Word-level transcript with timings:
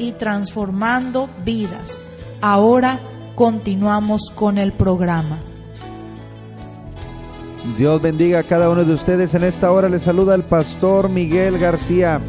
y 0.00 0.12
transformando 0.12 1.28
vidas. 1.44 2.00
Ahora 2.40 2.98
continuamos 3.34 4.32
con 4.34 4.56
el 4.58 4.72
programa. 4.72 5.38
Dios 7.76 8.00
bendiga 8.00 8.38
a 8.40 8.42
cada 8.42 8.70
uno 8.70 8.84
de 8.84 8.94
ustedes. 8.94 9.34
En 9.34 9.44
esta 9.44 9.70
hora 9.70 9.88
les 9.90 10.02
saluda 10.02 10.34
el 10.34 10.44
pastor 10.44 11.10
Miguel 11.10 11.58
García. 11.58 12.20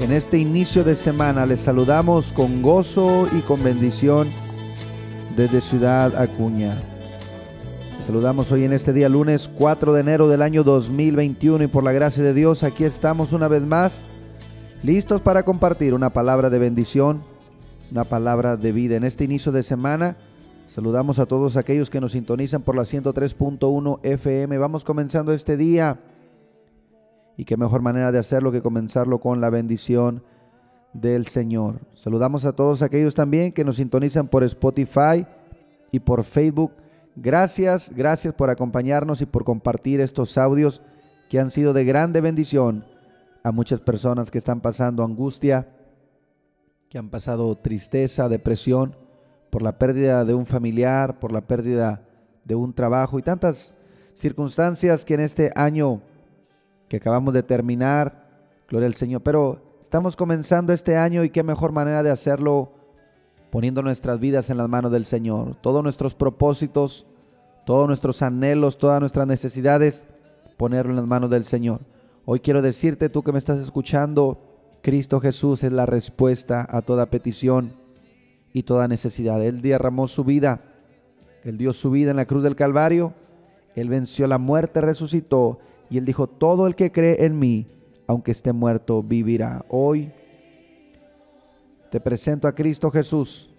En 0.00 0.12
este 0.12 0.38
inicio 0.38 0.84
de 0.84 0.94
semana 0.94 1.46
les 1.46 1.62
saludamos 1.62 2.32
con 2.32 2.60
gozo 2.60 3.26
y 3.32 3.40
con 3.40 3.64
bendición 3.64 4.30
desde 5.36 5.62
Ciudad 5.62 6.14
Acuña. 6.16 6.82
Les 7.96 8.06
saludamos 8.06 8.52
hoy 8.52 8.64
en 8.64 8.74
este 8.74 8.92
día 8.92 9.08
lunes 9.08 9.50
4 9.58 9.94
de 9.94 10.00
enero 10.00 10.28
del 10.28 10.42
año 10.42 10.64
2021 10.64 11.64
y 11.64 11.66
por 11.66 11.82
la 11.82 11.92
gracia 11.92 12.22
de 12.22 12.34
Dios 12.34 12.62
aquí 12.62 12.84
estamos 12.84 13.32
una 13.32 13.48
vez 13.48 13.64
más 13.64 14.04
listos 14.82 15.20
para 15.20 15.44
compartir 15.44 15.94
una 15.94 16.10
palabra 16.10 16.50
de 16.50 16.58
bendición, 16.58 17.22
una 17.90 18.04
palabra 18.04 18.56
de 18.56 18.72
vida 18.72 18.96
en 18.96 19.04
este 19.04 19.24
inicio 19.24 19.52
de 19.52 19.62
semana 19.62 20.16
Saludamos 20.70 21.18
a 21.18 21.26
todos 21.26 21.56
aquellos 21.56 21.90
que 21.90 22.00
nos 22.00 22.12
sintonizan 22.12 22.62
por 22.62 22.76
la 22.76 22.82
103.1 22.82 23.98
FM. 24.04 24.56
Vamos 24.56 24.84
comenzando 24.84 25.32
este 25.32 25.56
día. 25.56 25.98
Y 27.36 27.44
qué 27.44 27.56
mejor 27.56 27.82
manera 27.82 28.12
de 28.12 28.20
hacerlo 28.20 28.52
que 28.52 28.62
comenzarlo 28.62 29.18
con 29.18 29.40
la 29.40 29.50
bendición 29.50 30.22
del 30.92 31.26
Señor. 31.26 31.80
Saludamos 31.96 32.44
a 32.44 32.52
todos 32.52 32.82
aquellos 32.82 33.16
también 33.16 33.50
que 33.50 33.64
nos 33.64 33.76
sintonizan 33.78 34.28
por 34.28 34.44
Spotify 34.44 35.26
y 35.90 35.98
por 35.98 36.22
Facebook. 36.22 36.70
Gracias, 37.16 37.90
gracias 37.92 38.32
por 38.32 38.48
acompañarnos 38.48 39.22
y 39.22 39.26
por 39.26 39.42
compartir 39.42 40.00
estos 40.00 40.38
audios 40.38 40.82
que 41.28 41.40
han 41.40 41.50
sido 41.50 41.72
de 41.72 41.84
grande 41.84 42.20
bendición 42.20 42.84
a 43.42 43.52
muchas 43.52 43.80
personas 43.80 44.30
que 44.30 44.38
están 44.38 44.60
pasando 44.60 45.02
angustia, 45.02 45.68
que 46.88 46.98
han 46.98 47.08
pasado 47.08 47.56
tristeza, 47.56 48.28
depresión 48.28 48.96
por 49.50 49.62
la 49.62 49.78
pérdida 49.78 50.24
de 50.24 50.34
un 50.34 50.46
familiar, 50.46 51.18
por 51.18 51.32
la 51.32 51.40
pérdida 51.40 52.02
de 52.44 52.54
un 52.54 52.72
trabajo 52.72 53.18
y 53.18 53.22
tantas 53.22 53.74
circunstancias 54.14 55.04
que 55.04 55.14
en 55.14 55.20
este 55.20 55.52
año 55.54 56.02
que 56.88 56.96
acabamos 56.96 57.32
de 57.34 57.42
terminar, 57.42 58.28
gloria 58.68 58.88
al 58.88 58.94
Señor, 58.94 59.22
pero 59.22 59.78
estamos 59.80 60.16
comenzando 60.16 60.72
este 60.72 60.96
año 60.96 61.22
y 61.24 61.30
qué 61.30 61.42
mejor 61.42 61.72
manera 61.72 62.02
de 62.02 62.10
hacerlo 62.10 62.72
poniendo 63.50 63.82
nuestras 63.82 64.20
vidas 64.20 64.50
en 64.50 64.56
las 64.56 64.68
manos 64.68 64.92
del 64.92 65.06
Señor, 65.06 65.56
todos 65.60 65.82
nuestros 65.82 66.14
propósitos, 66.14 67.06
todos 67.64 67.86
nuestros 67.86 68.22
anhelos, 68.22 68.78
todas 68.78 69.00
nuestras 69.00 69.26
necesidades, 69.26 70.04
ponerlo 70.56 70.90
en 70.92 70.96
las 70.96 71.06
manos 71.06 71.30
del 71.30 71.44
Señor. 71.44 71.80
Hoy 72.26 72.40
quiero 72.40 72.60
decirte, 72.60 73.08
tú 73.08 73.22
que 73.22 73.32
me 73.32 73.38
estás 73.38 73.58
escuchando, 73.60 74.38
Cristo 74.82 75.20
Jesús 75.20 75.64
es 75.64 75.72
la 75.72 75.86
respuesta 75.86 76.66
a 76.68 76.82
toda 76.82 77.10
petición 77.10 77.74
y 78.52 78.64
toda 78.64 78.88
necesidad. 78.88 79.42
Él 79.44 79.62
derramó 79.62 80.06
su 80.06 80.24
vida, 80.24 80.60
Él 81.44 81.56
dio 81.56 81.72
su 81.72 81.90
vida 81.90 82.10
en 82.10 82.16
la 82.16 82.26
cruz 82.26 82.42
del 82.42 82.56
Calvario, 82.56 83.14
Él 83.74 83.88
venció 83.88 84.26
la 84.26 84.38
muerte, 84.38 84.80
resucitó 84.80 85.60
y 85.88 85.98
Él 85.98 86.04
dijo, 86.04 86.26
todo 86.26 86.66
el 86.66 86.74
que 86.76 86.92
cree 86.92 87.24
en 87.24 87.38
mí, 87.38 87.66
aunque 88.06 88.32
esté 88.32 88.52
muerto, 88.52 89.02
vivirá. 89.02 89.64
Hoy 89.68 90.12
te 91.90 92.00
presento 92.00 92.48
a 92.48 92.54
Cristo 92.54 92.90
Jesús. 92.90 93.50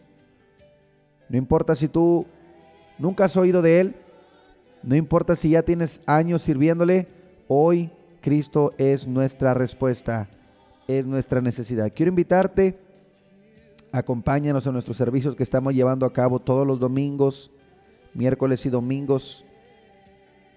No 1.30 1.38
importa 1.38 1.76
si 1.76 1.88
tú 1.88 2.28
nunca 3.00 3.26
has 3.26 3.36
oído 3.38 3.62
de 3.62 3.80
Él, 3.80 3.96
no 4.84 4.96
importa 4.96 5.36
si 5.36 5.50
ya 5.50 5.64
tienes 5.64 6.02
años 6.06 6.44
sirviéndole, 6.44 7.08
hoy 7.48 7.92
Cristo 8.22 8.74
es 8.78 9.08
nuestra 9.08 9.54
respuesta, 9.54 10.30
es 10.88 11.06
nuestra 11.06 11.42
necesidad. 11.42 11.92
Quiero 11.94 12.10
invitarte 12.10 12.78
Acompáñanos 13.94 14.66
en 14.66 14.74
nuestros 14.74 14.96
servicios 14.96 15.36
que 15.36 15.44
estamos 15.44 15.74
llevando 15.74 16.06
a 16.06 16.14
cabo 16.14 16.40
todos 16.40 16.66
los 16.66 16.80
domingos, 16.80 17.52
miércoles 18.14 18.66
y 18.66 18.70
domingos. 18.70 19.46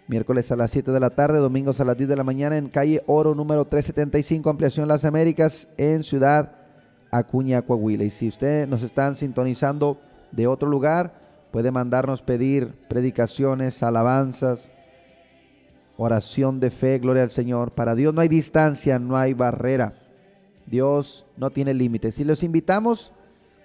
Miércoles 0.07 0.53
a 0.53 0.57
las 0.57 0.71
7 0.71 0.93
de 0.93 1.01
la 1.01 1.11
tarde, 1.11 1.39
domingos 1.39 1.81
a 1.81 1.85
las 1.85 1.97
10 1.97 2.11
de 2.11 2.17
la 2.17 2.23
mañana 2.23 2.59
en 2.59 2.69
calle 2.69 3.03
Oro 3.07 3.35
número 3.35 3.65
375, 3.65 4.51
Ampliación 4.51 4.87
Las 4.87 5.05
Américas, 5.05 5.69
en 5.79 6.05
Ciudad 6.05 6.53
Acuña, 7.11 7.63
Coahuila. 7.63 8.05
Y 8.05 8.11
si 8.11 8.29
usted 8.29 8.69
nos 8.69 8.83
están 8.83 9.17
sintonizando 9.17 9.99
de 10.31 10.47
otro 10.47 10.69
lugar, 10.69 11.49
puede 11.51 11.73
mandarnos 11.73 12.23
pedir 12.23 12.75
predicaciones, 12.89 13.83
alabanzas, 13.83 14.71
oración 15.97 16.61
de 16.61 16.71
fe, 16.71 16.99
gloria 16.99 17.23
al 17.23 17.31
Señor. 17.31 17.73
Para 17.73 17.95
Dios 17.95 18.15
no 18.15 18.21
hay 18.21 18.29
distancia, 18.29 18.99
no 18.99 19.17
hay 19.17 19.35
barrera. 19.35 19.95
Dios 20.67 21.27
no 21.37 21.51
tiene 21.51 21.75
límites. 21.75 22.15
Si 22.15 22.25
los 22.25 22.43
invitamos 22.43 23.13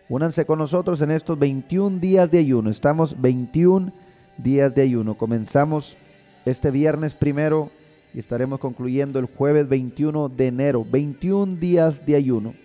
Únanse 0.09 0.47
con 0.47 0.57
nosotros 0.57 0.99
en 1.01 1.11
estos 1.11 1.37
21 1.37 1.99
días 1.99 2.31
de 2.31 2.39
ayuno. 2.39 2.71
Estamos 2.71 3.21
21 3.21 3.93
días 4.39 4.73
de 4.73 4.81
ayuno. 4.81 5.15
Comenzamos 5.15 5.97
este 6.45 6.71
viernes 6.71 7.13
primero 7.13 7.69
y 8.11 8.17
estaremos 8.17 8.59
concluyendo 8.59 9.19
el 9.19 9.25
jueves 9.25 9.69
21 9.69 10.29
de 10.29 10.47
enero. 10.47 10.83
21 10.83 11.53
días 11.57 12.07
de 12.07 12.15
ayuno. 12.15 12.55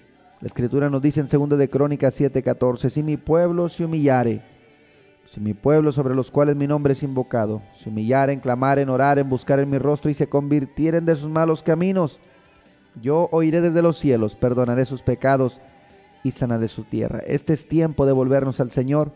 La 0.40 0.46
escritura 0.46 0.88
nos 0.88 1.02
dice 1.02 1.20
en 1.20 1.26
2 1.26 1.58
de 1.58 1.68
Crónicas 1.68 2.18
7:14, 2.18 2.88
si 2.88 3.02
mi 3.02 3.18
pueblo 3.18 3.68
se 3.68 3.84
humillare, 3.84 4.40
si 5.26 5.40
mi 5.40 5.54
pueblo 5.54 5.90
sobre 5.92 6.14
los 6.14 6.30
cuales 6.30 6.56
mi 6.56 6.66
nombre 6.66 6.92
es 6.92 7.02
invocado, 7.02 7.62
se 7.72 7.88
humillaren, 7.88 8.40
clamaren, 8.40 8.88
oraren, 8.88 9.28
buscaren 9.28 9.70
mi 9.70 9.78
rostro 9.78 10.10
y 10.10 10.14
se 10.14 10.28
convirtieren 10.28 11.06
de 11.06 11.16
sus 11.16 11.28
malos 11.28 11.62
caminos, 11.62 12.20
yo 13.00 13.28
oiré 13.32 13.60
desde 13.60 13.82
los 13.82 13.98
cielos, 13.98 14.36
perdonaré 14.36 14.84
sus 14.84 15.02
pecados 15.02 15.60
y 16.22 16.30
sanaré 16.30 16.68
su 16.68 16.84
tierra. 16.84 17.20
Este 17.26 17.52
es 17.52 17.68
tiempo 17.68 18.06
de 18.06 18.12
volvernos 18.12 18.60
al 18.60 18.70
Señor. 18.70 19.12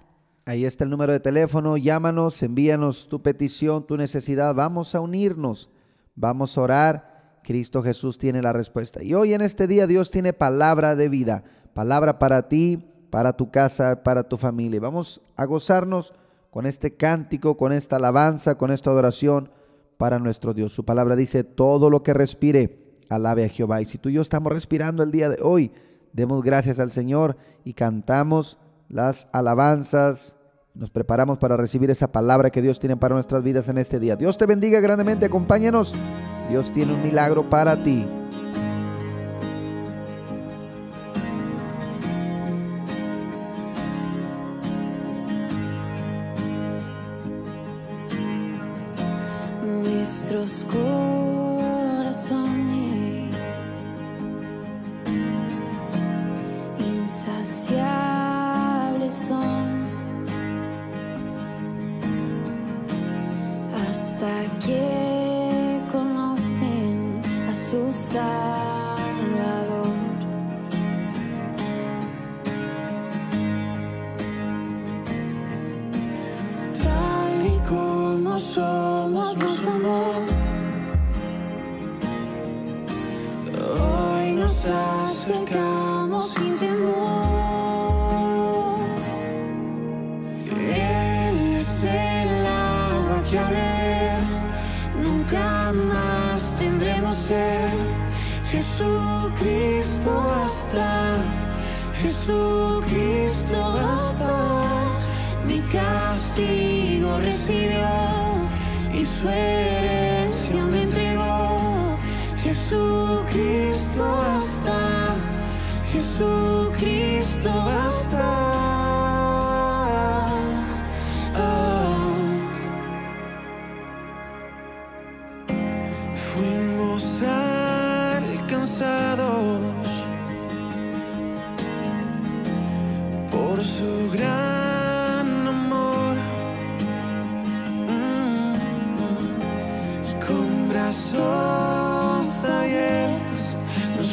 Ahí 0.48 0.64
está 0.64 0.84
el 0.84 0.92
número 0.92 1.12
de 1.12 1.20
teléfono, 1.20 1.76
llámanos, 1.76 2.44
envíanos 2.44 3.10
tu 3.10 3.24
petición, 3.24 3.88
tu 3.88 3.98
necesidad. 3.98 4.54
Vamos 4.54 4.94
a 4.94 5.02
unirnos, 5.02 5.72
vamos 6.16 6.56
a 6.56 6.62
orar. 6.62 7.40
Cristo 7.44 7.82
Jesús 7.82 8.20
tiene 8.20 8.44
la 8.44 8.54
respuesta. 8.54 9.04
Y 9.04 9.16
hoy 9.16 9.34
en 9.34 9.42
este 9.42 9.66
día 9.66 9.88
Dios 9.88 10.12
tiene 10.12 10.34
palabra 10.34 10.96
de 10.96 11.10
vida, 11.10 11.44
palabra 11.74 12.20
para 12.20 12.48
ti, 12.48 12.78
para 13.10 13.34
tu 13.34 13.50
casa, 13.50 14.04
para 14.04 14.30
tu 14.30 14.38
familia. 14.38 14.80
Vamos 14.80 15.20
a 15.36 15.46
gozarnos 15.46 16.14
con 16.52 16.68
este 16.68 16.96
cántico, 16.96 17.58
con 17.58 17.74
esta 17.74 17.96
alabanza, 17.96 18.56
con 18.56 18.70
esta 18.70 18.92
adoración 18.92 19.50
para 19.98 20.20
nuestro 20.20 20.54
Dios. 20.54 20.74
Su 20.74 20.86
palabra 20.86 21.16
dice, 21.16 21.44
todo 21.44 21.90
lo 21.90 22.04
que 22.04 22.14
respire, 22.14 23.00
alabe 23.10 23.46
a 23.46 23.50
Jehová. 23.50 23.82
Y 23.82 23.86
si 23.86 23.98
tú 23.98 24.10
y 24.10 24.14
yo 24.14 24.22
estamos 24.22 24.54
respirando 24.54 25.02
el 25.02 25.12
día 25.12 25.28
de 25.28 25.40
hoy, 25.42 25.72
demos 26.14 26.44
gracias 26.44 26.78
al 26.78 26.92
Señor 26.92 27.36
y 27.64 27.74
cantamos 27.74 28.60
las 28.96 29.28
alabanzas. 29.34 30.34
Nos 30.74 30.90
preparamos 30.90 31.38
para 31.38 31.58
recibir 31.58 31.92
esa 31.92 32.12
palabra 32.12 32.50
que 32.50 32.62
Dios 32.62 32.80
tiene 32.80 32.96
para 32.96 33.14
nuestras 33.14 33.44
vidas 33.44 33.68
en 33.68 33.78
este 33.78 34.00
día. 34.00 34.16
Dios 34.16 34.38
te 34.38 34.46
bendiga 34.46 34.80
grandemente, 34.80 35.26
acompáñanos. 35.26 35.94
Dios 36.50 36.72
tiene 36.72 36.94
un 36.94 37.02
milagro 37.04 37.50
para 37.50 37.76
ti. 37.84 38.08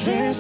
can't. 0.05 0.33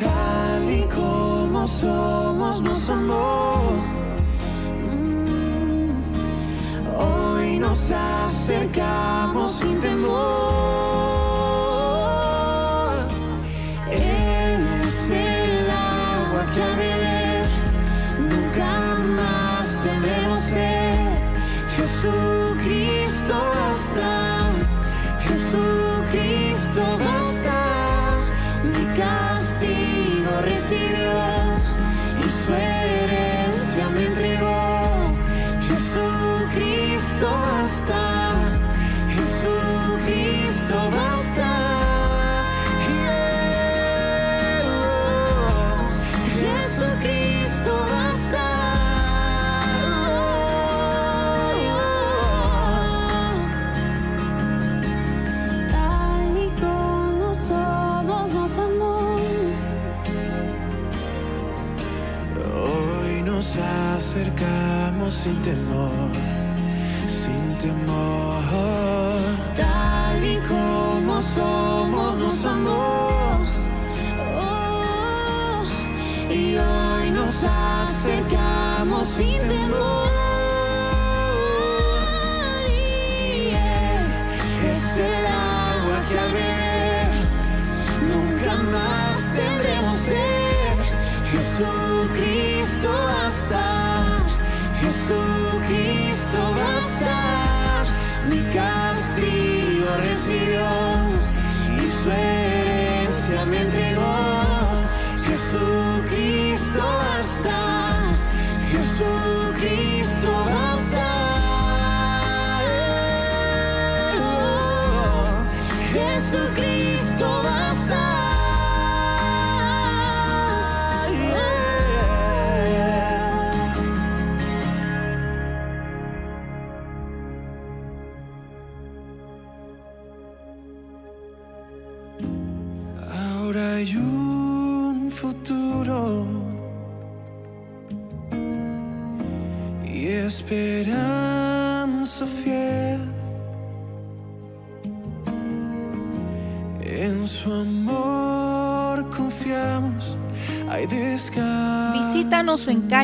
Tal 0.00 0.70
y 0.70 0.82
como 0.88 1.66
somos, 1.66 2.62
nos 2.62 2.90
amó. 2.90 3.60
Mm. 4.82 5.90
Hoy 6.96 7.58
nos 7.58 7.90
acercamos 7.90 9.52
sin 9.52 9.80
temor. 9.80 10.37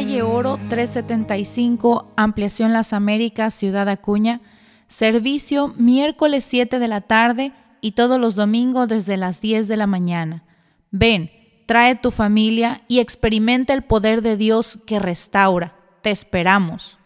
calle 0.05 0.21
Oro 0.21 0.59
375, 0.69 2.13
Ampliación 2.15 2.75
Las 2.75 2.93
Américas, 2.93 3.55
Ciudad 3.55 3.89
Acuña. 3.89 4.43
Servicio 4.87 5.69
miércoles 5.79 6.45
7 6.45 6.79
de 6.79 6.89
la 6.89 7.01
tarde 7.01 7.53
y 7.81 7.93
todos 7.93 8.21
los 8.21 8.35
domingos 8.35 8.87
desde 8.87 9.17
las 9.17 9.41
10 9.41 9.67
de 9.67 9.79
la 9.79 9.87
mañana. 9.87 10.45
Ven, 10.91 11.31
trae 11.65 11.97
tu 11.97 12.11
familia 12.11 12.83
y 12.87 12.99
experimenta 12.99 13.73
el 13.73 13.83
poder 13.83 14.21
de 14.21 14.37
Dios 14.37 14.79
que 14.87 14.99
restaura. 14.99 15.75
Te 16.03 16.11
esperamos. 16.11 16.99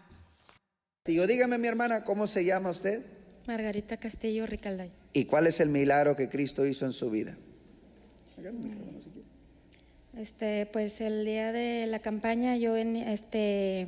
Yo 1.06 1.28
dígame, 1.28 1.56
mi 1.56 1.68
hermana, 1.68 2.02
¿cómo 2.02 2.26
se 2.26 2.44
llama 2.44 2.70
usted? 2.70 3.06
Margarita 3.46 3.98
Castillo 3.98 4.44
Ricalday. 4.44 4.90
¿Y 5.12 5.26
cuál 5.26 5.46
es 5.46 5.60
el 5.60 5.68
milagro 5.68 6.16
que 6.16 6.28
Cristo 6.28 6.66
hizo 6.66 6.84
en 6.84 6.92
su 6.92 7.12
vida? 7.12 7.36
Este, 10.18 10.66
pues 10.72 11.00
el 11.00 11.24
día 11.24 11.52
de 11.52 11.86
la 11.86 12.00
campaña 12.00 12.56
yo 12.56 12.76
en- 12.76 12.96
este 12.96 13.86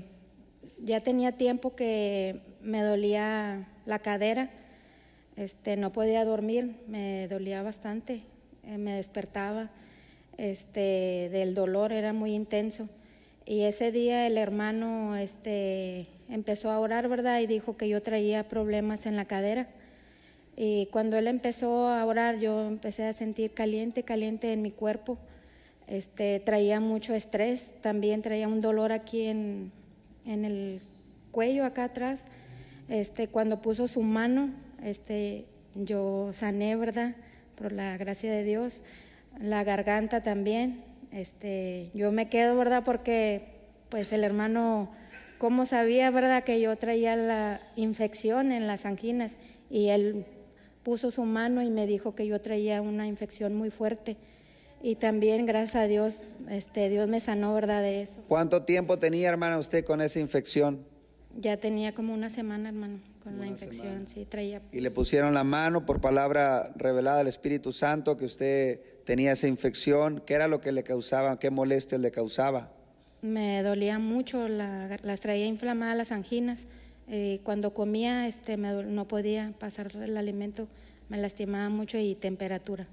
ya 0.78 1.00
tenía 1.00 1.32
tiempo 1.32 1.74
que 1.74 2.40
me 2.62 2.82
dolía 2.82 3.66
la 3.84 3.98
cadera. 3.98 4.48
Este, 5.36 5.76
no 5.76 5.92
podía 5.92 6.24
dormir, 6.24 6.76
me 6.86 7.26
dolía 7.26 7.62
bastante. 7.64 8.22
eh, 8.64 8.78
me 8.78 8.92
despertaba 8.94 9.70
este 10.38 11.28
del 11.32 11.54
dolor 11.54 11.92
era 11.92 12.12
muy 12.12 12.34
intenso. 12.34 12.88
Y 13.44 13.62
ese 13.62 13.90
día 13.90 14.26
el 14.28 14.38
hermano 14.38 15.16
este 15.16 16.06
empezó 16.28 16.70
a 16.70 16.78
orar, 16.78 17.08
¿verdad? 17.08 17.40
Y 17.40 17.46
dijo 17.48 17.76
que 17.76 17.88
yo 17.88 18.00
traía 18.02 18.46
problemas 18.46 19.06
en 19.06 19.16
la 19.16 19.24
cadera. 19.24 19.66
Y 20.56 20.86
cuando 20.92 21.16
él 21.18 21.26
empezó 21.26 21.88
a 21.88 22.04
orar, 22.04 22.38
yo 22.38 22.68
empecé 22.68 23.04
a 23.06 23.12
sentir 23.14 23.52
caliente, 23.52 24.04
caliente 24.04 24.52
en 24.52 24.62
mi 24.62 24.70
cuerpo. 24.70 25.18
Este, 25.90 26.38
traía 26.38 26.78
mucho 26.78 27.14
estrés, 27.14 27.74
también 27.82 28.22
traía 28.22 28.46
un 28.46 28.60
dolor 28.60 28.92
aquí 28.92 29.26
en, 29.26 29.72
en 30.24 30.44
el 30.44 30.80
cuello, 31.32 31.64
acá 31.64 31.84
atrás. 31.84 32.28
Este, 32.88 33.26
cuando 33.26 33.60
puso 33.60 33.88
su 33.88 34.02
mano, 34.02 34.50
este, 34.84 35.46
yo 35.74 36.30
sané, 36.32 36.76
¿verdad? 36.76 37.16
Por 37.58 37.72
la 37.72 37.96
gracia 37.96 38.30
de 38.32 38.44
Dios. 38.44 38.82
La 39.40 39.64
garganta 39.64 40.22
también. 40.22 40.84
Este, 41.10 41.90
yo 41.92 42.12
me 42.12 42.28
quedo, 42.28 42.56
¿verdad? 42.56 42.84
Porque 42.84 43.46
pues 43.88 44.12
el 44.12 44.22
hermano, 44.22 44.92
¿cómo 45.38 45.66
sabía, 45.66 46.10
verdad? 46.12 46.44
Que 46.44 46.60
yo 46.60 46.76
traía 46.76 47.16
la 47.16 47.60
infección 47.74 48.52
en 48.52 48.68
las 48.68 48.86
anginas 48.86 49.32
y 49.68 49.88
él 49.88 50.24
puso 50.84 51.10
su 51.10 51.24
mano 51.24 51.62
y 51.62 51.70
me 51.70 51.88
dijo 51.88 52.14
que 52.14 52.28
yo 52.28 52.40
traía 52.40 52.80
una 52.80 53.08
infección 53.08 53.56
muy 53.56 53.70
fuerte. 53.70 54.16
Y 54.82 54.94
también, 54.94 55.44
gracias 55.46 55.76
a 55.76 55.86
Dios, 55.86 56.16
este, 56.48 56.88
Dios 56.88 57.06
me 57.08 57.20
sanó, 57.20 57.52
¿verdad? 57.54 57.82
De 57.82 58.02
eso. 58.02 58.22
¿Cuánto 58.28 58.62
tiempo 58.62 58.98
tenía, 58.98 59.28
hermana, 59.28 59.58
usted 59.58 59.84
con 59.84 60.00
esa 60.00 60.20
infección? 60.20 60.80
Ya 61.38 61.58
tenía 61.58 61.92
como 61.92 62.14
una 62.14 62.30
semana, 62.30 62.70
hermano, 62.70 62.98
con 63.22 63.38
la 63.38 63.46
infección, 63.46 64.06
sí, 64.08 64.24
traía. 64.24 64.62
Y 64.72 64.80
le 64.80 64.90
pusieron 64.90 65.34
la 65.34 65.44
mano 65.44 65.84
por 65.84 66.00
palabra 66.00 66.72
revelada 66.76 67.18
del 67.18 67.28
Espíritu 67.28 67.72
Santo 67.72 68.16
que 68.16 68.24
usted 68.24 68.80
tenía 69.04 69.32
esa 69.32 69.46
infección. 69.46 70.22
¿Qué 70.26 70.34
era 70.34 70.48
lo 70.48 70.60
que 70.60 70.72
le 70.72 70.82
causaba? 70.82 71.38
¿Qué 71.38 71.50
molestias 71.50 72.00
le 72.00 72.10
causaba? 72.10 72.72
Me 73.22 73.62
dolía 73.62 73.98
mucho, 73.98 74.48
la- 74.48 74.98
las 75.02 75.20
traía 75.20 75.46
inflamadas 75.46 75.96
las 75.96 76.10
anginas. 76.10 76.62
Eh, 77.06 77.40
cuando 77.44 77.74
comía, 77.74 78.26
este, 78.26 78.56
me 78.56 78.72
no 78.84 79.06
podía 79.06 79.52
pasar 79.58 79.92
el 79.94 80.16
alimento, 80.16 80.68
me 81.10 81.18
lastimaba 81.18 81.68
mucho 81.68 81.98
y 81.98 82.14
temperatura. 82.14 82.88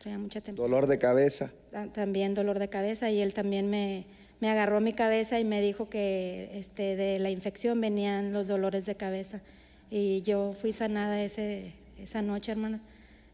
Traía 0.00 0.18
mucha 0.18 0.40
temperatura. 0.40 0.66
Dolor 0.68 0.86
de 0.88 0.98
cabeza. 0.98 1.50
Ta- 1.70 1.86
también 1.92 2.34
dolor 2.34 2.58
de 2.58 2.68
cabeza 2.68 3.10
y 3.10 3.20
él 3.20 3.34
también 3.34 3.68
me, 3.68 4.06
me 4.40 4.48
agarró 4.50 4.80
mi 4.80 4.92
cabeza 4.94 5.38
y 5.38 5.44
me 5.44 5.60
dijo 5.60 5.88
que 5.88 6.50
este, 6.54 6.96
de 6.96 7.18
la 7.18 7.30
infección 7.30 7.80
venían 7.80 8.32
los 8.32 8.46
dolores 8.48 8.86
de 8.86 8.94
cabeza 8.94 9.40
y 9.90 10.22
yo 10.22 10.54
fui 10.58 10.72
sanada 10.72 11.22
ese, 11.22 11.72
esa 11.98 12.22
noche, 12.22 12.52
hermano. 12.52 12.80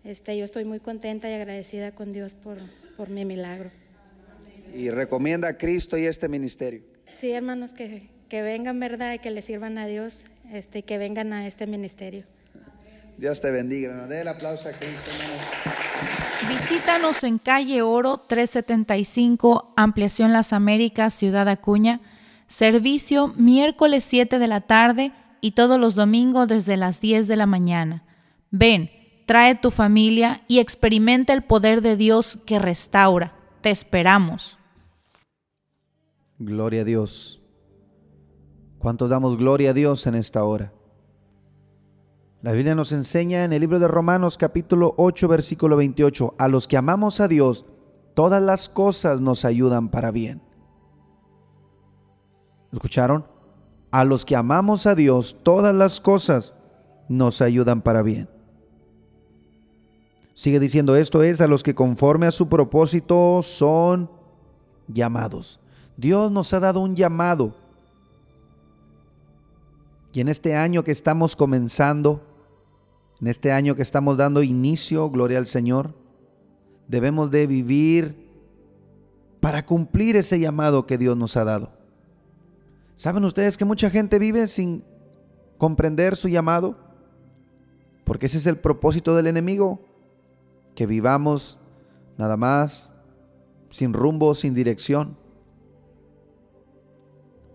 Este, 0.05 0.37
yo 0.37 0.45
estoy 0.45 0.65
muy 0.65 0.81
contenta 0.81 1.29
y 1.31 1.35
agradecida 1.35 1.93
con 1.93 2.13
Dios 2.13 2.35
por, 2.35 2.59
por 2.97 3.11
mi 3.11 3.25
milagro. 3.25 3.71
Y 4.75 4.91
recomienda 4.91 5.49
a 5.49 5.57
Cristo 5.59 5.97
y 5.99 6.07
este 6.07 6.29
ministerio. 6.29 6.83
Sí, 7.19 7.31
hermanos, 7.33 7.73
que, 7.73 8.09
que 8.29 8.43
vengan, 8.43 8.79
¿verdad? 8.81 9.15
Y 9.15 9.19
que 9.21 9.31
le 9.31 9.41
sirvan 9.43 9.79
a 9.79 9.87
Dios, 9.87 10.25
este, 10.53 10.83
que 10.83 10.99
vengan 10.99 11.33
a 11.33 11.47
este 11.47 11.67
ministerio. 11.67 12.25
Dios 13.19 13.41
te 13.41 13.51
bendiga. 13.51 13.91
hermano. 13.91 14.09
Dé 14.09 14.21
el 14.21 14.29
aplauso 14.29 14.69
a 14.69 14.73
Cristo. 14.73 15.11
Visítanos 16.49 17.25
en 17.25 17.39
calle 17.39 17.83
Oro 17.83 18.19
375, 18.19 19.73
Ampliación 19.77 20.33
Las 20.33 20.53
Américas, 20.53 21.13
Ciudad 21.13 21.49
Acuña. 21.49 22.01
Servicio 22.47 23.29
miércoles 23.37 24.05
7 24.05 24.39
de 24.39 24.47
la 24.47 24.61
tarde 24.61 25.13
y 25.41 25.53
todos 25.53 25.81
los 25.81 25.97
domingos 25.97 26.47
desde 26.47 26.77
las 26.77 27.01
10 27.01 27.27
de 27.27 27.37
la 27.37 27.47
mañana. 27.47 28.05
Ven, 28.51 28.91
trae 29.27 29.57
tu 29.57 29.73
familia 29.73 30.45
y 30.47 30.61
experimenta 30.61 31.33
el 31.33 31.43
poder 31.43 31.83
de 31.83 31.97
Dios 31.97 32.39
que 32.47 32.61
restaura. 32.61 33.35
Te 33.61 33.71
esperamos. 33.71 34.57
Gloria 36.39 36.83
a 36.83 36.85
Dios. 36.85 37.41
¿Cuántos 38.79 39.11
damos 39.11 39.37
gloria 39.37 39.71
a 39.71 39.75
Dios 39.75 40.07
en 40.07 40.15
esta 40.15 40.45
hora? 40.45 40.73
La 42.47 42.53
Biblia 42.53 42.77
nos 42.77 42.93
enseña 42.93 43.43
en 43.43 43.53
el 43.53 43.61
libro 43.61 43.81
de 43.81 43.89
Romanos 43.89 44.37
capítulo 44.39 44.95
8 44.99 45.27
versículo 45.27 45.77
28, 45.79 46.35
a 46.39 46.47
los 46.47 46.69
que 46.69 46.77
amamos 46.77 47.19
a 47.19 47.27
Dios, 47.27 47.67
todas 48.15 48.41
las 48.41 48.69
cosas 48.69 49.21
nos 49.21 49.45
ayudan 49.45 49.89
para 49.89 50.13
bien. 50.13 50.41
¿Escucharon? 52.73 53.27
A 53.91 54.05
los 54.05 54.25
que 54.25 54.37
amamos 54.37 54.87
a 54.87 54.95
Dios, 54.95 55.37
todas 55.43 55.75
las 55.75 56.01
cosas 56.01 56.55
nos 57.09 57.43
ayudan 57.43 57.83
para 57.83 58.03
bien. 58.03 58.29
Sigue 60.35 60.61
diciendo 60.61 60.95
esto 60.95 61.25
es 61.25 61.41
a 61.41 61.49
los 61.49 61.65
que 61.65 61.75
conforme 61.75 62.29
a 62.29 62.31
su 62.31 62.49
propósito 62.49 63.41
son 63.43 64.09
llamados. 64.87 65.59
Dios 65.97 66.31
nos 66.31 66.53
ha 66.55 66.61
dado 66.61 66.79
un 66.79 66.95
llamado. 66.95 67.57
Y 70.13 70.21
en 70.21 70.29
este 70.29 70.55
año 70.55 70.85
que 70.85 70.93
estamos 70.93 71.35
comenzando, 71.35 72.36
en 73.21 73.29
este 73.29 73.53
año 73.53 73.75
que 73.75 73.83
estamos 73.83 74.17
dando 74.17 74.43
inicio, 74.43 75.11
gloria 75.11 75.39
al 75.39 75.47
Señor, 75.47 75.95
debemos 76.89 77.31
de 77.31 77.47
vivir 77.47 78.27
para 79.41 79.65
cumplir 79.65 80.17
ese 80.17 80.39
llamado 80.39 80.87
que 80.87 80.99
Dios 80.99 81.17
nos 81.17 81.37
ha 81.37 81.45
dado. 81.45 81.73
¿Saben 82.97 83.25
ustedes 83.25 83.57
que 83.57 83.65
mucha 83.65 83.91
gente 83.91 84.19
vive 84.19 84.49
sin 84.49 84.85
comprender 85.59 86.17
su 86.17 86.29
llamado? 86.29 86.77
Porque 88.05 88.27
ese 88.27 88.39
es 88.39 88.47
el 88.47 88.59
propósito 88.59 89.15
del 89.15 89.27
enemigo, 89.27 89.81
que 90.75 90.87
vivamos 90.87 91.59
nada 92.19 92.37
más 92.37 92.93
sin 93.71 93.93
rumbo, 93.93 94.35
sin 94.35 94.55
dirección. 94.55 95.17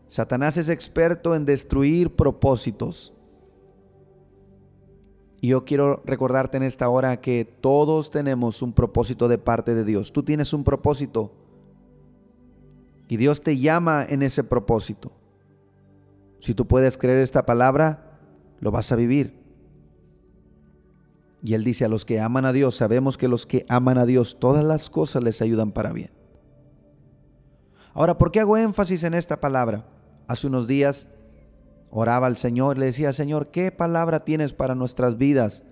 Satanás 0.08 0.58
es 0.58 0.70
experto 0.70 1.36
en 1.36 1.46
destruir 1.46 2.16
propósitos. 2.16 3.14
Y 5.42 5.48
yo 5.48 5.66
quiero 5.66 6.04
recordarte 6.06 6.58
en 6.58 6.64
esta 6.64 6.88
hora 6.88 7.20
que 7.20 7.46
todos 7.46 8.12
tenemos 8.12 8.62
un 8.62 8.74
propósito 8.74 9.28
de 9.28 9.40
parte 9.40 9.74
de 9.74 9.84
Dios. 9.84 10.14
Tú 10.14 10.22
tienes 10.22 10.54
un 10.54 10.64
propósito. 10.64 11.34
Y 13.08 13.18
Dios 13.18 13.42
te 13.42 13.58
llama 13.58 14.06
en 14.08 14.22
ese 14.22 14.44
propósito. 14.44 15.12
Si 16.42 16.54
tú 16.54 16.68
puedes 16.68 16.96
creer 16.96 17.18
esta 17.18 17.44
palabra, 17.44 18.20
lo 18.60 18.72
vas 18.72 18.92
a 18.92 18.96
vivir. 18.96 19.42
Y 21.44 21.56
Él 21.56 21.64
dice, 21.64 21.86
a 21.86 21.90
los 21.90 22.06
que 22.06 22.20
aman 22.20 22.46
a 22.46 22.54
Dios, 22.54 22.76
sabemos 22.76 23.18
que 23.18 23.28
los 23.28 23.48
que 23.48 23.66
aman 23.68 23.98
a 23.98 24.06
Dios, 24.06 24.38
todas 24.40 24.64
las 24.64 24.92
cosas 24.92 25.24
les 25.24 25.42
ayudan 25.42 25.72
para 25.72 25.92
bien. 25.92 26.12
Ahora, 27.96 28.20
¿por 28.20 28.32
qué 28.32 28.40
hago 28.40 28.58
énfasis 28.58 29.04
en 29.04 29.16
esta 29.16 29.42
palabra? 29.42 29.86
Hace 30.28 30.46
unos 30.46 30.68
días 30.68 31.08
oraba 31.92 32.28
al 32.28 32.38
Señor, 32.38 32.78
le 32.78 32.88
decía, 32.88 33.14
Señor, 33.14 33.52
¿qué 33.52 33.72
palabra 33.72 34.24
tienes 34.24 34.54
para 34.54 34.76
nuestras 34.76 35.18
vidas 35.18 35.64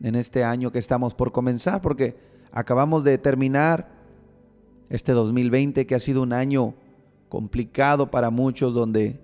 en 0.00 0.14
este 0.14 0.44
año 0.44 0.70
que 0.70 0.78
estamos 0.78 1.14
por 1.14 1.32
comenzar? 1.32 1.82
Porque 1.82 2.16
acabamos 2.52 3.02
de 3.02 3.18
terminar 3.18 3.90
este 4.88 5.12
2020 5.12 5.86
que 5.86 5.94
ha 5.96 6.00
sido 6.00 6.22
un 6.22 6.32
año 6.32 6.74
complicado 7.28 8.10
para 8.10 8.30
muchos 8.30 8.72
donde 8.72 9.20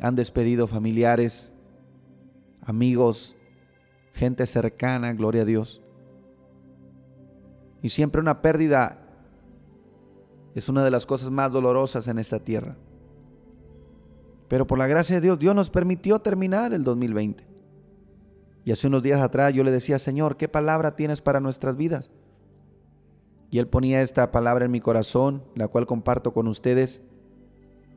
han 0.00 0.14
despedido 0.14 0.66
familiares, 0.66 1.52
amigos, 2.62 3.36
gente 4.12 4.46
cercana, 4.46 5.12
gloria 5.12 5.42
a 5.42 5.46
Dios. 5.46 5.82
Y 7.82 7.88
siempre 7.88 8.20
una 8.20 8.42
pérdida 8.42 8.98
es 10.54 10.68
una 10.68 10.84
de 10.84 10.90
las 10.90 11.06
cosas 11.06 11.30
más 11.30 11.50
dolorosas 11.50 12.06
en 12.06 12.18
esta 12.18 12.38
tierra. 12.38 12.76
Pero 14.50 14.66
por 14.66 14.78
la 14.78 14.88
gracia 14.88 15.14
de 15.14 15.20
Dios, 15.20 15.38
Dios 15.38 15.54
nos 15.54 15.70
permitió 15.70 16.18
terminar 16.18 16.74
el 16.74 16.82
2020. 16.82 17.46
Y 18.64 18.72
hace 18.72 18.88
unos 18.88 19.00
días 19.00 19.20
atrás 19.20 19.54
yo 19.54 19.62
le 19.62 19.70
decía, 19.70 20.00
Señor, 20.00 20.36
¿qué 20.36 20.48
palabra 20.48 20.96
tienes 20.96 21.20
para 21.20 21.38
nuestras 21.38 21.76
vidas? 21.76 22.10
Y 23.48 23.60
Él 23.60 23.68
ponía 23.68 24.02
esta 24.02 24.32
palabra 24.32 24.64
en 24.64 24.72
mi 24.72 24.80
corazón, 24.80 25.44
la 25.54 25.68
cual 25.68 25.86
comparto 25.86 26.32
con 26.32 26.48
ustedes. 26.48 27.04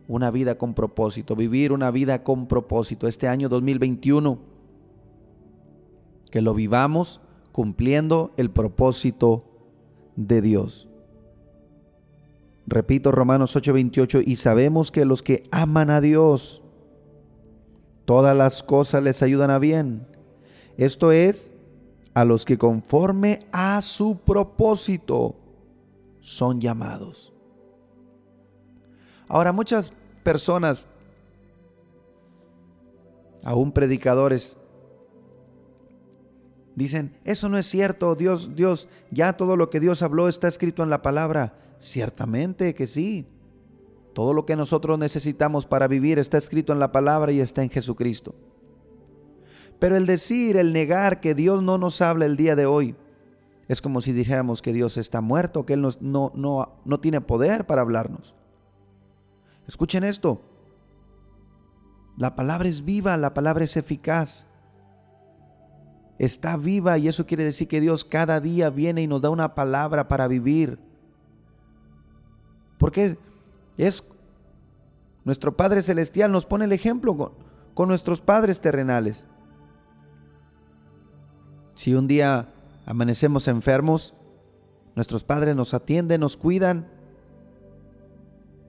Una 0.08 0.30
vida 0.30 0.60
con 0.60 0.76
propósito, 0.76 1.36
vivir 1.36 1.72
una 1.72 1.90
vida 1.90 2.24
con 2.24 2.46
propósito. 2.48 3.08
Este 3.08 3.28
año 3.28 3.50
2021 3.50 4.38
que 6.30 6.42
lo 6.42 6.54
vivamos 6.54 7.20
cumpliendo 7.52 8.32
el 8.38 8.52
propósito 8.52 9.44
de 10.16 10.42
Dios. 10.42 10.88
Repito 12.66 13.12
Romanos 13.12 13.56
8:28, 13.56 14.22
y 14.26 14.38
sabemos 14.38 14.92
que 14.92 15.06
los 15.06 15.22
que 15.22 15.44
aman 15.52 15.90
a 15.90 16.02
Dios, 16.02 16.62
todas 18.06 18.36
las 18.36 18.64
cosas 18.64 19.04
les 19.04 19.22
ayudan 19.22 19.52
a 19.52 19.60
bien. 19.60 20.08
Esto 20.78 21.12
es, 21.12 21.52
a 22.14 22.26
los 22.26 22.46
que 22.46 22.58
conforme 22.58 23.40
a 23.52 23.82
su 23.82 24.18
propósito 24.18 25.36
son 26.22 26.62
llamados. 26.62 27.34
Ahora 29.28 29.52
muchas 29.52 29.94
personas, 30.24 30.88
aún 33.44 33.72
predicadores, 33.72 34.58
dicen, 36.76 37.18
eso 37.24 37.50
no 37.50 37.58
es 37.58 37.66
cierto, 37.66 38.16
Dios, 38.16 38.56
Dios, 38.56 38.88
ya 39.12 39.34
todo 39.34 39.56
lo 39.56 39.70
que 39.70 39.80
Dios 39.80 40.02
habló 40.02 40.28
está 40.28 40.48
escrito 40.48 40.84
en 40.84 40.90
la 40.90 41.02
palabra. 41.02 41.56
Ciertamente 41.80 42.74
que 42.74 42.88
sí. 42.88 43.28
Todo 44.14 44.34
lo 44.34 44.46
que 44.46 44.56
nosotros 44.56 44.98
necesitamos 45.00 45.66
para 45.66 45.88
vivir 45.88 46.20
está 46.20 46.38
escrito 46.38 46.72
en 46.72 46.80
la 46.80 46.92
palabra 46.92 47.32
y 47.32 47.40
está 47.40 47.64
en 47.64 47.70
Jesucristo. 47.70 48.36
Pero 49.80 49.98
el 49.98 50.06
decir, 50.06 50.56
el 50.56 50.72
negar 50.72 51.20
que 51.20 51.36
Dios 51.36 51.62
no 51.62 51.78
nos 51.78 52.02
habla 52.02 52.26
el 52.26 52.38
día 52.38 52.56
de 52.56 52.66
hoy, 52.66 52.96
es 53.68 53.82
como 53.82 54.02
si 54.02 54.12
dijéramos 54.12 54.62
que 54.62 54.72
Dios 54.72 54.98
está 54.98 55.22
muerto, 55.22 55.66
que 55.66 55.74
Él 55.74 55.82
no, 55.82 56.32
no, 56.36 56.76
no 56.86 57.00
tiene 57.00 57.22
poder 57.22 57.66
para 57.66 57.82
hablarnos. 57.82 58.36
Escuchen 59.68 60.04
esto. 60.04 60.42
La 62.18 62.36
palabra 62.36 62.70
es 62.70 62.86
viva, 62.86 63.18
la 63.18 63.34
palabra 63.34 63.64
es 63.64 63.76
eficaz. 63.76 64.46
Está 66.20 66.58
viva 66.58 66.98
y 66.98 67.08
eso 67.08 67.26
quiere 67.26 67.44
decir 67.44 67.68
que 67.68 67.82
Dios 67.82 68.06
cada 68.06 68.40
día 68.40 68.70
viene 68.70 69.02
y 69.02 69.08
nos 69.08 69.22
da 69.22 69.30
una 69.30 69.56
palabra 69.56 70.08
para 70.08 70.28
vivir. 70.28 70.78
Porque 72.78 73.18
es 73.78 74.04
nuestro 75.26 75.56
Padre 75.56 75.82
Celestial 75.82 76.32
nos 76.32 76.46
pone 76.46 76.66
el 76.66 76.74
ejemplo 76.74 77.34
con, 77.74 77.88
nuestros 77.88 78.22
padres 78.22 78.60
terrenales. 78.60 79.26
Si 81.76 81.96
un 81.96 82.08
día 82.08 82.50
amanecemos 82.86 83.48
enfermos, 83.48 84.14
nuestros 84.96 85.24
padres 85.24 85.56
nos 85.56 85.74
atienden, 85.74 86.22
nos 86.22 86.38
cuidan. 86.38 86.88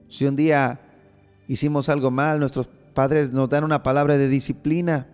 Si 0.07 0.25
un 0.25 0.35
día 0.35 0.79
hicimos 1.47 1.89
algo 1.89 2.09
mal, 2.09 2.39
nuestros 2.39 2.67
padres 2.93 3.31
nos 3.31 3.49
dan 3.49 3.63
una 3.63 3.83
palabra 3.83 4.17
de 4.17 4.29
disciplina. 4.29 5.07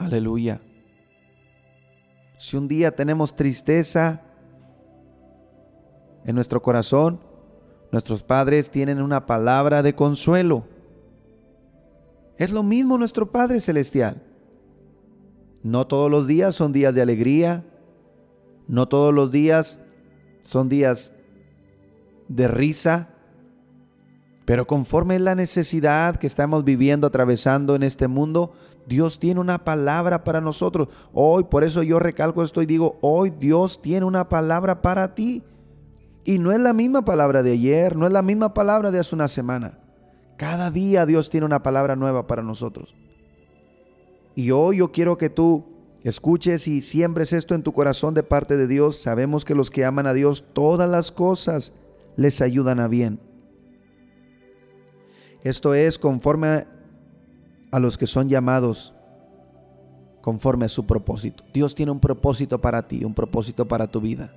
Aleluya. 0.00 0.62
Si 2.38 2.56
un 2.56 2.68
día 2.68 2.90
tenemos 2.90 3.36
tristeza 3.36 4.22
en 6.24 6.34
nuestro 6.34 6.62
corazón, 6.62 7.20
nuestros 7.92 8.22
padres 8.22 8.70
tienen 8.70 9.02
una 9.02 9.26
palabra 9.26 9.82
de 9.82 9.94
consuelo. 9.94 10.64
Es 12.38 12.50
lo 12.50 12.62
mismo 12.62 12.96
nuestro 12.96 13.30
Padre 13.30 13.60
Celestial. 13.60 14.22
No 15.62 15.86
todos 15.86 16.10
los 16.10 16.26
días 16.26 16.54
son 16.54 16.72
días 16.72 16.94
de 16.94 17.02
alegría, 17.02 17.62
no 18.68 18.88
todos 18.88 19.12
los 19.12 19.30
días 19.30 19.80
son 20.40 20.70
días 20.70 21.12
de 22.28 22.48
risa, 22.48 23.10
pero 24.50 24.66
conforme 24.66 25.16
la 25.20 25.36
necesidad 25.36 26.16
que 26.16 26.26
estamos 26.26 26.64
viviendo, 26.64 27.06
atravesando 27.06 27.76
en 27.76 27.84
este 27.84 28.08
mundo, 28.08 28.52
Dios 28.84 29.20
tiene 29.20 29.38
una 29.38 29.62
palabra 29.62 30.24
para 30.24 30.40
nosotros. 30.40 30.88
Hoy, 31.12 31.44
por 31.44 31.62
eso 31.62 31.84
yo 31.84 32.00
recalco 32.00 32.42
esto 32.42 32.60
y 32.60 32.66
digo, 32.66 32.98
hoy 33.00 33.30
Dios 33.30 33.80
tiene 33.80 34.06
una 34.06 34.28
palabra 34.28 34.82
para 34.82 35.14
ti. 35.14 35.44
Y 36.24 36.40
no 36.40 36.50
es 36.50 36.58
la 36.58 36.72
misma 36.72 37.04
palabra 37.04 37.44
de 37.44 37.52
ayer, 37.52 37.94
no 37.94 38.08
es 38.08 38.12
la 38.12 38.22
misma 38.22 38.52
palabra 38.52 38.90
de 38.90 38.98
hace 38.98 39.14
una 39.14 39.28
semana. 39.28 39.78
Cada 40.36 40.72
día 40.72 41.06
Dios 41.06 41.30
tiene 41.30 41.46
una 41.46 41.62
palabra 41.62 41.94
nueva 41.94 42.26
para 42.26 42.42
nosotros. 42.42 42.96
Y 44.34 44.50
hoy 44.50 44.78
yo 44.78 44.90
quiero 44.90 45.16
que 45.16 45.30
tú 45.30 45.64
escuches 46.02 46.66
y 46.66 46.82
siembres 46.82 47.32
esto 47.32 47.54
en 47.54 47.62
tu 47.62 47.72
corazón 47.72 48.14
de 48.14 48.24
parte 48.24 48.56
de 48.56 48.66
Dios. 48.66 48.96
Sabemos 49.00 49.44
que 49.44 49.54
los 49.54 49.70
que 49.70 49.84
aman 49.84 50.08
a 50.08 50.12
Dios, 50.12 50.42
todas 50.54 50.90
las 50.90 51.12
cosas 51.12 51.72
les 52.16 52.40
ayudan 52.40 52.80
a 52.80 52.88
bien. 52.88 53.29
Esto 55.42 55.74
es 55.74 55.98
conforme 55.98 56.66
a 57.70 57.78
los 57.78 57.96
que 57.96 58.06
son 58.06 58.28
llamados 58.28 58.92
conforme 60.20 60.66
a 60.66 60.68
su 60.68 60.86
propósito. 60.86 61.44
Dios 61.52 61.74
tiene 61.74 61.92
un 61.92 62.00
propósito 62.00 62.60
para 62.60 62.86
ti, 62.86 63.04
un 63.04 63.14
propósito 63.14 63.66
para 63.66 63.86
tu 63.86 64.00
vida. 64.00 64.32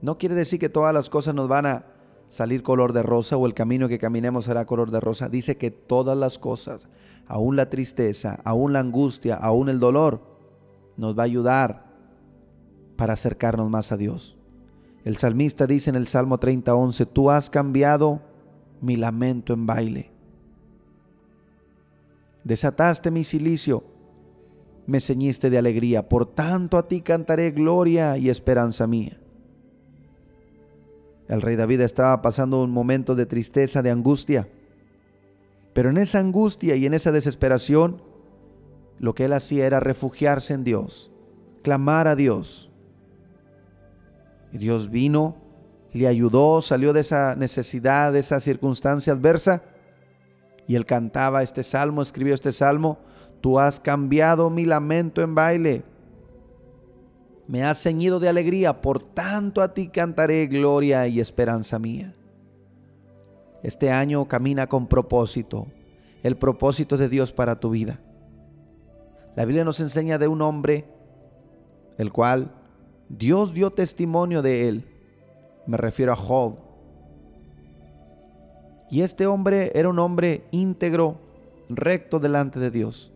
No 0.00 0.16
quiere 0.16 0.34
decir 0.34 0.58
que 0.58 0.70
todas 0.70 0.94
las 0.94 1.10
cosas 1.10 1.34
nos 1.34 1.48
van 1.48 1.66
a 1.66 1.84
salir 2.30 2.62
color 2.62 2.92
de 2.92 3.02
rosa 3.02 3.36
o 3.36 3.46
el 3.46 3.54
camino 3.54 3.88
que 3.88 3.98
caminemos 3.98 4.46
será 4.46 4.64
color 4.64 4.90
de 4.90 5.00
rosa. 5.00 5.28
Dice 5.28 5.58
que 5.58 5.70
todas 5.70 6.16
las 6.16 6.38
cosas, 6.38 6.86
aún 7.26 7.56
la 7.56 7.68
tristeza, 7.68 8.40
aún 8.44 8.72
la 8.72 8.80
angustia, 8.80 9.34
aún 9.34 9.68
el 9.68 9.80
dolor, 9.80 10.22
nos 10.96 11.18
va 11.18 11.22
a 11.22 11.26
ayudar 11.26 11.84
para 12.96 13.14
acercarnos 13.14 13.68
más 13.68 13.92
a 13.92 13.96
Dios. 13.96 14.38
El 15.04 15.16
salmista 15.16 15.66
dice 15.66 15.90
en 15.90 15.96
el 15.96 16.06
Salmo 16.06 16.38
30, 16.38 16.74
11, 16.74 17.06
tú 17.06 17.30
has 17.30 17.50
cambiado 17.50 18.20
mi 18.80 18.96
lamento 18.96 19.52
en 19.52 19.66
baile. 19.66 20.10
Desataste 22.44 23.10
mi 23.10 23.24
silicio, 23.24 23.84
me 24.86 25.00
ceñiste 25.00 25.50
de 25.50 25.58
alegría, 25.58 26.08
por 26.08 26.26
tanto 26.26 26.78
a 26.78 26.88
ti 26.88 27.00
cantaré 27.00 27.50
gloria 27.50 28.16
y 28.16 28.30
esperanza 28.30 28.86
mía. 28.86 29.20
El 31.28 31.42
rey 31.42 31.54
David 31.54 31.82
estaba 31.82 32.22
pasando 32.22 32.60
un 32.60 32.72
momento 32.72 33.14
de 33.14 33.24
tristeza, 33.24 33.82
de 33.82 33.90
angustia. 33.92 34.48
Pero 35.72 35.90
en 35.90 35.96
esa 35.96 36.18
angustia 36.18 36.74
y 36.74 36.86
en 36.86 36.94
esa 36.94 37.12
desesperación, 37.12 38.02
lo 38.98 39.14
que 39.14 39.26
él 39.26 39.32
hacía 39.32 39.64
era 39.64 39.78
refugiarse 39.78 40.54
en 40.54 40.64
Dios, 40.64 41.12
clamar 41.62 42.08
a 42.08 42.16
Dios. 42.16 42.68
Y 44.52 44.58
Dios 44.58 44.90
vino, 44.90 45.36
le 45.92 46.06
ayudó, 46.06 46.62
salió 46.62 46.92
de 46.92 47.00
esa 47.00 47.34
necesidad, 47.34 48.12
de 48.12 48.20
esa 48.20 48.40
circunstancia 48.40 49.12
adversa. 49.12 49.62
Y 50.66 50.76
él 50.76 50.84
cantaba 50.84 51.42
este 51.42 51.62
salmo, 51.62 52.02
escribió 52.02 52.34
este 52.34 52.52
salmo, 52.52 52.98
tú 53.40 53.58
has 53.58 53.80
cambiado 53.80 54.50
mi 54.50 54.64
lamento 54.64 55.22
en 55.22 55.34
baile 55.34 55.84
me 57.50 57.64
has 57.64 57.82
ceñido 57.82 58.20
de 58.20 58.28
alegría, 58.28 58.80
por 58.80 59.02
tanto 59.02 59.60
a 59.60 59.74
ti 59.74 59.88
cantaré 59.88 60.46
gloria 60.46 61.08
y 61.08 61.18
esperanza 61.18 61.80
mía. 61.80 62.14
Este 63.64 63.90
año 63.90 64.28
camina 64.28 64.68
con 64.68 64.86
propósito, 64.86 65.66
el 66.22 66.36
propósito 66.36 66.96
de 66.96 67.08
Dios 67.08 67.32
para 67.32 67.58
tu 67.58 67.70
vida. 67.70 67.98
La 69.34 69.46
Biblia 69.46 69.64
nos 69.64 69.80
enseña 69.80 70.16
de 70.16 70.28
un 70.28 70.42
hombre, 70.42 70.84
el 71.98 72.12
cual 72.12 72.54
Dios 73.08 73.52
dio 73.52 73.72
testimonio 73.72 74.42
de 74.42 74.68
él. 74.68 74.84
Me 75.70 75.76
refiero 75.76 76.12
a 76.12 76.16
Job. 76.16 76.56
Y 78.90 79.02
este 79.02 79.28
hombre 79.28 79.70
era 79.72 79.88
un 79.88 80.00
hombre 80.00 80.42
íntegro, 80.50 81.20
recto 81.68 82.18
delante 82.18 82.58
de 82.58 82.72
Dios. 82.72 83.12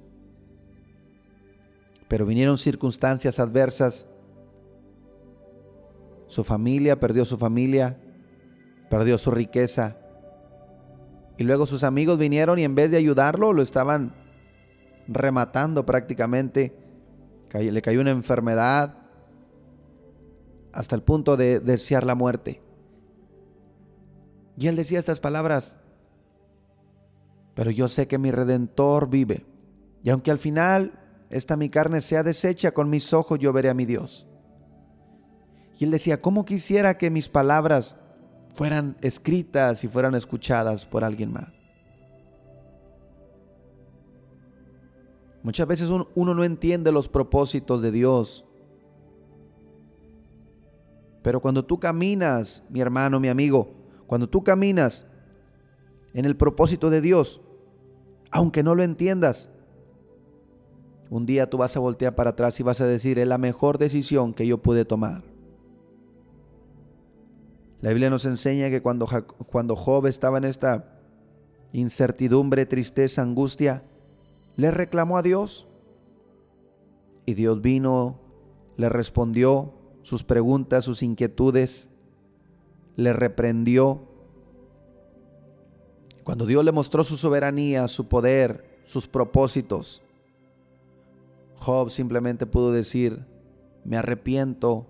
Pero 2.07 2.25
vinieron 2.27 2.57
circunstancias 2.57 3.41
adversas 3.41 4.07
su 6.29 6.45
familia, 6.45 7.01
perdió 7.01 7.25
su 7.25 7.39
familia, 7.39 7.99
perdió 8.89 9.19
su 9.19 9.33
riqueza. 9.33 9.97
Y 11.37 11.43
luego 11.43 11.67
sus 11.67 11.83
amigos 11.83 12.19
vinieron 12.19 12.61
y 12.61 12.63
en 12.63 12.77
vez 12.77 12.93
de 12.93 12.99
ayudarlo, 12.99 13.53
lo 13.53 13.63
estaban 13.63 14.15
rematando 15.09 15.85
prácticamente. 15.85 16.73
Le 17.53 17.83
cayó 17.83 18.01
una 18.01 18.13
enfermedad 18.13 19.04
hasta 20.75 20.95
el 20.95 21.03
punto 21.03 21.37
de 21.37 21.61
desear 21.61 22.05
la 22.05 22.15
muerte. 22.15 22.61
Y 24.57 24.69
él 24.69 24.77
decía 24.77 24.99
estas 24.99 25.21
palabras, 25.21 25.77
pero 27.55 27.71
yo 27.71 27.89
sé 27.89 28.07
que 28.07 28.19
mi 28.19 28.31
redentor 28.31 29.09
vive. 29.09 29.47
Y 30.03 30.11
aunque 30.11 30.31
al 30.31 30.39
final 30.39 31.01
esta 31.31 31.57
mi 31.57 31.69
carne 31.69 32.01
sea 32.01 32.23
deshecha, 32.23 32.73
con 32.73 32.91
mis 32.91 33.13
ojos 33.13 33.39
yo 33.39 33.53
veré 33.53 33.69
a 33.69 33.75
mi 33.75 33.85
Dios. 33.85 34.27
Y 35.79 35.85
él 35.85 35.91
decía, 35.91 36.21
¿cómo 36.21 36.45
quisiera 36.45 36.97
que 36.97 37.11
mis 37.11 37.29
palabras 37.29 37.97
fueran 38.55 38.97
escritas 39.01 39.83
y 39.83 39.89
fueran 39.89 40.15
escuchadas 40.15 40.87
por 40.87 41.03
alguien 41.03 41.33
más? 41.33 41.49
Muchas 45.43 45.67
veces 45.67 45.91
uno 45.91 46.35
no 46.35 46.45
entiende 46.45 46.91
los 46.91 47.09
propósitos 47.09 47.83
de 47.83 47.91
Dios. 47.91 48.47
Pero 51.25 51.41
cuando 51.41 51.65
tú 51.65 51.81
caminas, 51.81 52.63
mi 52.69 52.83
hermano, 52.83 53.19
mi 53.19 53.29
amigo, 53.29 53.73
cuando 54.07 54.29
tú 54.29 54.45
caminas 54.45 55.07
en 56.13 56.27
el 56.27 56.37
propósito 56.37 56.91
de 56.91 57.01
Dios, 57.01 57.41
aunque 58.31 58.63
no 58.63 58.75
lo 58.75 58.83
entiendas, 58.83 59.49
un 61.09 61.25
día 61.25 61.49
tú 61.49 61.57
vas 61.57 61.79
a 61.79 61.81
voltear 61.81 62.15
para 62.15 62.31
atrás 62.31 62.61
y 62.61 62.63
vas 62.63 62.83
a 62.83 62.87
decir, 62.87 63.19
es 63.19 63.27
la 63.27 63.39
mejor 63.39 63.79
decisión 63.79 64.35
que 64.35 64.47
yo 64.47 64.59
pude 64.59 64.85
tomar. 64.85 65.25
La 67.81 67.89
Biblia 67.89 68.11
nos 68.11 68.27
enseña 68.27 68.69
que 68.69 68.83
cuando, 68.83 69.09
cuando 69.51 69.77
Job 69.77 70.07
estaba 70.07 70.37
en 70.37 70.45
esta 70.45 71.01
incertidumbre, 71.73 72.67
tristeza, 72.67 73.23
angustia, 73.23 73.83
le 74.57 74.71
reclamó 74.71 75.17
a 75.17 75.23
Dios. 75.23 75.67
Y 77.25 77.33
Dios 77.33 77.63
vino, 77.63 78.21
le 78.77 78.91
respondió 78.91 79.84
sus 80.05 80.23
preguntas, 80.23 80.85
sus 80.85 81.03
inquietudes, 81.03 81.89
le 82.95 83.13
reprendió. 83.13 84.07
Cuando 86.23 86.47
Dios 86.47 86.65
le 86.65 86.73
mostró 86.73 87.03
su 87.03 87.17
soberanía, 87.17 87.89
su 87.89 88.07
poder, 88.07 88.83
sus 88.85 89.09
propósitos, 89.09 90.03
Job 91.57 91.91
simplemente 91.91 92.47
pudo 92.47 92.71
decir, 92.71 93.25
me 93.85 93.97
arrepiento, 93.97 94.87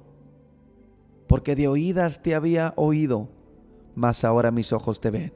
porque 1.28 1.54
de 1.54 1.68
oídas 1.68 2.22
te 2.22 2.34
había 2.34 2.74
oído, 2.76 3.28
mas 3.94 4.24
ahora 4.24 4.50
mis 4.50 4.72
ojos 4.72 5.00
te 5.00 5.10
ven. 5.10 5.32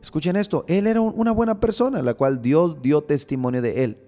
Escuchen 0.00 0.36
esto, 0.36 0.64
él 0.68 0.86
era 0.86 1.00
una 1.00 1.32
buena 1.32 1.58
persona, 1.58 2.00
la 2.02 2.14
cual 2.14 2.42
Dios 2.42 2.80
dio 2.80 3.02
testimonio 3.02 3.60
de 3.60 3.84
él. 3.84 3.98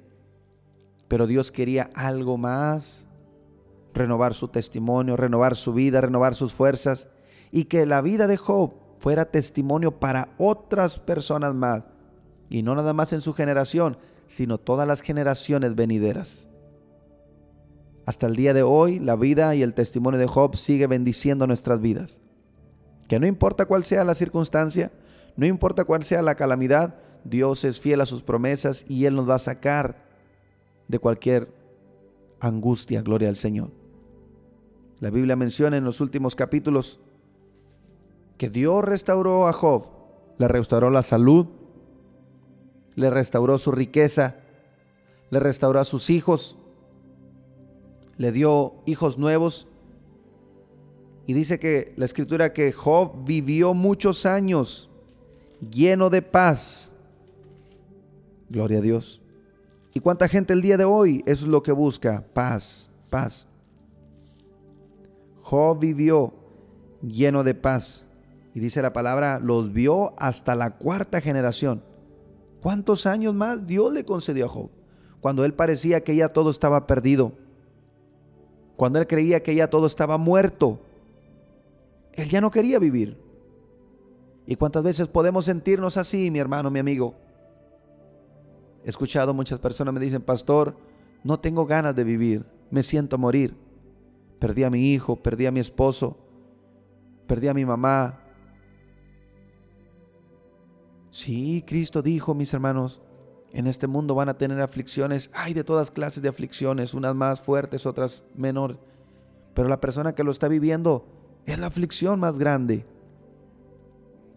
Pero 1.08 1.26
Dios 1.26 1.50
quería 1.50 1.90
algo 1.94 2.36
más, 2.36 3.05
renovar 3.96 4.34
su 4.34 4.48
testimonio, 4.48 5.16
renovar 5.16 5.56
su 5.56 5.72
vida, 5.72 6.00
renovar 6.00 6.34
sus 6.34 6.52
fuerzas, 6.52 7.08
y 7.50 7.64
que 7.64 7.86
la 7.86 8.00
vida 8.00 8.26
de 8.26 8.36
Job 8.36 8.74
fuera 8.98 9.26
testimonio 9.26 9.98
para 9.98 10.30
otras 10.38 10.98
personas 10.98 11.54
más, 11.54 11.84
y 12.48 12.62
no 12.62 12.74
nada 12.74 12.92
más 12.92 13.12
en 13.12 13.20
su 13.20 13.32
generación, 13.32 13.98
sino 14.26 14.58
todas 14.58 14.86
las 14.86 15.00
generaciones 15.00 15.74
venideras. 15.74 16.48
Hasta 18.06 18.26
el 18.26 18.36
día 18.36 18.54
de 18.54 18.62
hoy, 18.62 19.00
la 19.00 19.16
vida 19.16 19.54
y 19.54 19.62
el 19.62 19.74
testimonio 19.74 20.18
de 20.18 20.26
Job 20.26 20.56
sigue 20.56 20.86
bendiciendo 20.86 21.46
nuestras 21.46 21.80
vidas. 21.80 22.20
Que 23.08 23.18
no 23.18 23.26
importa 23.26 23.66
cuál 23.66 23.84
sea 23.84 24.04
la 24.04 24.14
circunstancia, 24.14 24.92
no 25.36 25.46
importa 25.46 25.84
cuál 25.84 26.04
sea 26.04 26.22
la 26.22 26.36
calamidad, 26.36 26.98
Dios 27.24 27.64
es 27.64 27.80
fiel 27.80 28.00
a 28.00 28.06
sus 28.06 28.22
promesas 28.22 28.84
y 28.88 29.06
Él 29.06 29.16
nos 29.16 29.28
va 29.28 29.34
a 29.34 29.40
sacar 29.40 30.04
de 30.86 30.98
cualquier 30.98 31.52
angustia, 32.40 33.02
gloria 33.02 33.28
al 33.28 33.36
Señor. 33.36 33.70
La 35.00 35.10
Biblia 35.10 35.36
menciona 35.36 35.76
en 35.76 35.84
los 35.84 36.00
últimos 36.00 36.34
capítulos 36.34 37.00
que 38.38 38.48
Dios 38.50 38.84
restauró 38.84 39.46
a 39.46 39.52
Job, 39.52 39.86
le 40.38 40.48
restauró 40.48 40.90
la 40.90 41.02
salud, 41.02 41.46
le 42.94 43.10
restauró 43.10 43.58
su 43.58 43.72
riqueza, 43.72 44.36
le 45.30 45.40
restauró 45.40 45.80
a 45.80 45.84
sus 45.84 46.10
hijos, 46.10 46.56
le 48.16 48.32
dio 48.32 48.74
hijos 48.86 49.18
nuevos. 49.18 49.66
Y 51.26 51.32
dice 51.32 51.58
que 51.58 51.92
la 51.96 52.04
escritura 52.04 52.52
que 52.52 52.72
Job 52.72 53.24
vivió 53.24 53.74
muchos 53.74 54.26
años 54.26 54.88
lleno 55.70 56.08
de 56.08 56.22
paz. 56.22 56.92
Gloria 58.48 58.78
a 58.78 58.82
Dios. 58.82 59.20
¿Y 59.92 60.00
cuánta 60.00 60.28
gente 60.28 60.52
el 60.52 60.62
día 60.62 60.76
de 60.76 60.84
hoy 60.84 61.22
eso 61.26 61.44
es 61.44 61.50
lo 61.50 61.62
que 61.62 61.72
busca? 61.72 62.24
Paz, 62.32 62.88
paz. 63.10 63.46
Job 65.46 65.78
vivió 65.78 66.34
lleno 67.02 67.44
de 67.44 67.54
paz. 67.54 68.04
Y 68.52 68.58
dice 68.58 68.82
la 68.82 68.92
palabra, 68.92 69.38
los 69.38 69.72
vio 69.72 70.12
hasta 70.18 70.56
la 70.56 70.76
cuarta 70.76 71.20
generación. 71.20 71.84
¿Cuántos 72.60 73.06
años 73.06 73.32
más 73.32 73.64
Dios 73.64 73.92
le 73.92 74.04
concedió 74.04 74.46
a 74.46 74.48
Job? 74.48 74.70
Cuando 75.20 75.44
él 75.44 75.54
parecía 75.54 76.02
que 76.02 76.16
ya 76.16 76.30
todo 76.30 76.50
estaba 76.50 76.88
perdido. 76.88 77.30
Cuando 78.74 78.98
él 78.98 79.06
creía 79.06 79.40
que 79.44 79.54
ya 79.54 79.70
todo 79.70 79.86
estaba 79.86 80.18
muerto. 80.18 80.80
Él 82.14 82.28
ya 82.28 82.40
no 82.40 82.50
quería 82.50 82.80
vivir. 82.80 83.16
¿Y 84.48 84.56
cuántas 84.56 84.82
veces 84.82 85.06
podemos 85.06 85.44
sentirnos 85.44 85.96
así, 85.96 86.28
mi 86.28 86.40
hermano, 86.40 86.72
mi 86.72 86.80
amigo? 86.80 87.14
He 88.84 88.88
escuchado 88.88 89.32
muchas 89.32 89.60
personas 89.60 89.94
me 89.94 90.00
dicen, 90.00 90.22
pastor, 90.22 90.76
no 91.22 91.38
tengo 91.38 91.66
ganas 91.66 91.94
de 91.94 92.02
vivir, 92.02 92.44
me 92.68 92.82
siento 92.82 93.16
morir. 93.16 93.65
Perdí 94.38 94.64
a 94.64 94.70
mi 94.70 94.90
hijo, 94.90 95.16
perdí 95.16 95.46
a 95.46 95.52
mi 95.52 95.60
esposo, 95.60 96.16
perdí 97.26 97.48
a 97.48 97.54
mi 97.54 97.64
mamá, 97.64 98.26
Sí, 101.16 101.64
Cristo 101.66 102.02
dijo, 102.02 102.34
mis 102.34 102.52
hermanos, 102.52 103.00
en 103.50 103.66
este 103.66 103.86
mundo 103.86 104.14
van 104.14 104.28
a 104.28 104.36
tener 104.36 104.60
aflicciones. 104.60 105.30
Hay 105.32 105.54
de 105.54 105.64
todas 105.64 105.90
clases 105.90 106.22
de 106.22 106.28
aflicciones, 106.28 106.92
unas 106.92 107.14
más 107.14 107.40
fuertes, 107.40 107.86
otras 107.86 108.22
menores. 108.34 108.76
Pero 109.54 109.66
la 109.66 109.80
persona 109.80 110.14
que 110.14 110.22
lo 110.22 110.30
está 110.30 110.46
viviendo 110.46 111.06
es 111.46 111.58
la 111.58 111.68
aflicción 111.68 112.20
más 112.20 112.36
grande. 112.38 112.84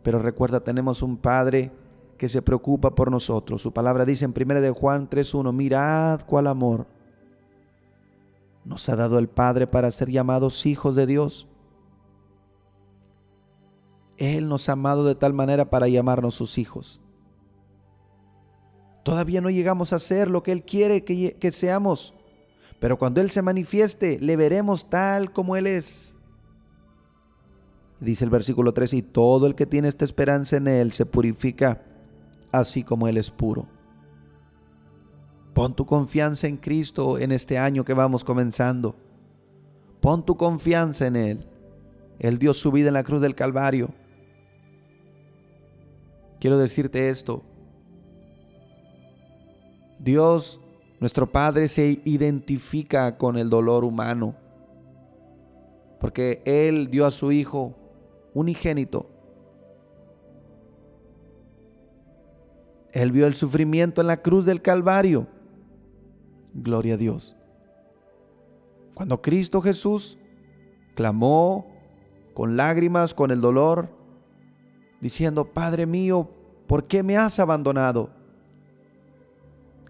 Pero 0.04 0.20
recuerda, 0.20 0.62
tenemos 0.62 1.02
un 1.02 1.18
Padre 1.18 1.74
que 2.18 2.30
se 2.30 2.42
preocupa 2.42 2.96
por 2.96 3.12
nosotros. 3.12 3.62
Su 3.62 3.74
palabra 3.74 4.06
dice 4.06 4.24
en 4.24 4.34
1 4.34 4.62
de 4.62 4.72
Juan 4.72 5.10
3.1, 5.10 5.52
mirad 5.52 6.22
cuál 6.26 6.48
amor 6.48 6.88
nos 8.66 8.88
ha 8.90 8.96
dado 8.96 9.20
el 9.20 9.30
Padre 9.30 9.68
para 9.68 9.90
ser 9.92 10.10
llamados 10.10 10.66
hijos 10.66 10.96
de 10.96 11.06
Dios. 11.06 11.48
Él 14.18 14.50
nos 14.50 14.68
ha 14.68 14.74
amado 14.74 15.06
de 15.06 15.16
tal 15.16 15.34
manera 15.34 15.70
para 15.70 15.88
llamarnos 15.88 16.36
sus 16.36 16.58
hijos. 16.58 17.00
Todavía 19.04 19.42
no 19.42 19.50
llegamos 19.50 19.94
a 19.94 20.00
ser 20.00 20.30
lo 20.30 20.44
que 20.44 20.52
Él 20.52 20.64
quiere 20.64 21.04
que, 21.04 21.52
seamos, 21.52 22.14
pero 22.80 23.00
cuando 23.00 23.22
Él 23.22 23.32
se 23.32 23.42
manifieste, 23.42 24.20
le 24.20 24.36
veremos 24.36 24.90
tal 24.90 25.32
como 25.32 25.56
Él 25.56 25.68
es. 25.68 26.14
Dice 28.02 28.26
el 28.26 28.30
versículo 28.30 28.74
3, 28.74 28.94
y 28.94 29.02
todo 29.02 29.48
el 29.48 29.56
que 29.56 29.66
tiene 29.66 29.88
esta 29.88 30.06
esperanza 30.06 30.58
en 30.58 30.68
Él 30.68 30.92
se 30.92 31.06
purifica 31.06 31.82
así 32.52 32.84
como 32.84 33.08
Él 33.08 33.18
es 33.18 33.32
puro. 33.32 33.66
Pon 35.60 35.74
tu 35.74 35.86
confianza 35.86 36.48
en 36.48 36.56
Cristo 36.56 37.18
en 37.18 37.34
este 37.34 37.58
año 37.58 37.84
que 37.84 37.94
vamos 37.94 38.24
comenzando. 38.24 38.96
Pon 40.00 40.26
tu 40.26 40.38
confianza 40.38 41.06
en 41.06 41.18
Él. 41.18 41.46
Él 42.18 42.40
dio 42.40 42.54
su 42.54 42.72
vida 42.72 42.88
en 42.88 42.94
la 42.94 43.04
cruz 43.04 43.20
del 43.20 43.36
Calvario 43.36 43.90
quiero 46.40 46.58
decirte 46.58 47.10
esto. 47.10 47.44
Dios, 50.00 50.62
nuestro 51.02 51.30
Padre, 51.30 51.68
se 51.68 52.00
identifica 52.06 53.18
con 53.18 53.38
el 53.38 53.50
dolor 53.50 53.84
humano, 53.84 54.36
porque 56.00 56.42
Él 56.46 56.90
dio 56.90 57.06
a 57.06 57.12
su 57.12 57.34
Hijo 57.34 57.76
unigénito. 58.34 59.10
Él 62.94 63.12
vio 63.12 63.28
el 63.28 63.36
sufrimiento 63.36 64.00
en 64.00 64.08
la 64.08 64.22
cruz 64.22 64.46
del 64.46 64.62
Calvario. 64.62 65.28
Gloria 66.54 66.96
a 66.96 66.98
Dios. 66.98 67.36
Cuando 68.94 69.22
Cristo 69.22 69.62
Jesús 69.62 70.18
clamó 70.96 71.68
con 72.34 72.58
lágrimas, 72.58 73.14
con 73.14 73.32
el 73.32 73.42
dolor, 73.42 73.90
diciendo, 75.02 75.46
Padre 75.46 75.86
mío, 75.86 76.30
¿por 76.68 76.86
qué 76.86 77.04
me 77.04 77.18
has 77.18 77.40
abandonado? 77.40 78.10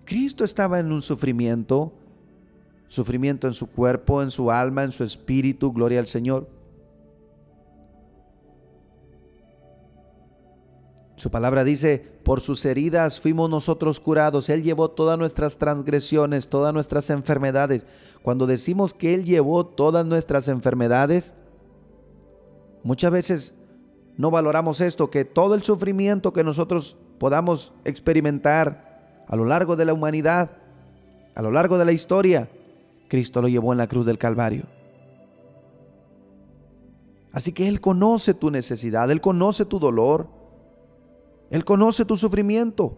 Cristo 0.05 0.43
estaba 0.43 0.79
en 0.79 0.91
un 0.91 1.01
sufrimiento, 1.01 1.93
sufrimiento 2.87 3.47
en 3.47 3.53
su 3.53 3.67
cuerpo, 3.67 4.21
en 4.23 4.31
su 4.31 4.51
alma, 4.51 4.83
en 4.83 4.91
su 4.91 5.03
espíritu, 5.03 5.71
gloria 5.71 5.99
al 5.99 6.07
Señor. 6.07 6.49
Su 11.19 11.29
palabra 11.29 11.65
dice, 11.65 12.01
por 12.23 12.39
sus 12.39 12.63
heridas 12.63 13.19
fuimos 13.19 13.49
nosotros 13.49 13.99
curados. 13.99 14.47
Él 14.47 14.63
llevó 14.63 14.89
todas 14.89 15.19
nuestras 15.19 15.57
transgresiones, 15.57 16.47
todas 16.47 16.73
nuestras 16.73 17.09
enfermedades. 17.09 17.85
Cuando 18.21 18.47
decimos 18.47 18.93
que 18.93 19.13
Él 19.13 19.25
llevó 19.25 19.65
todas 19.65 20.05
nuestras 20.05 20.47
enfermedades, 20.47 21.33
muchas 22.83 23.11
veces 23.11 23.53
no 24.15 24.31
valoramos 24.31 24.79
esto, 24.79 25.09
que 25.09 25.25
todo 25.25 25.55
el 25.55 25.63
sufrimiento 25.63 26.31
que 26.31 26.45
nosotros 26.45 26.95
podamos 27.17 27.73
experimentar 27.83 29.25
a 29.27 29.35
lo 29.35 29.43
largo 29.43 29.75
de 29.75 29.83
la 29.83 29.93
humanidad, 29.93 30.51
a 31.35 31.41
lo 31.41 31.51
largo 31.51 31.77
de 31.77 31.83
la 31.83 31.91
historia, 31.91 32.49
Cristo 33.09 33.41
lo 33.41 33.49
llevó 33.49 33.73
en 33.73 33.79
la 33.79 33.87
cruz 33.87 34.05
del 34.05 34.17
Calvario. 34.17 34.67
Así 37.33 37.51
que 37.51 37.67
Él 37.67 37.81
conoce 37.81 38.33
tu 38.33 38.51
necesidad, 38.51 39.11
Él 39.11 39.19
conoce 39.19 39.65
tu 39.65 39.79
dolor, 39.79 40.38
Él 41.49 41.65
conoce 41.65 42.05
tu 42.05 42.15
sufrimiento. 42.17 42.97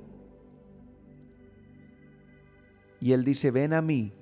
Y 2.99 3.13
Él 3.13 3.23
dice, 3.23 3.51
ven 3.51 3.73
a 3.73 3.81
mí, 3.81 4.13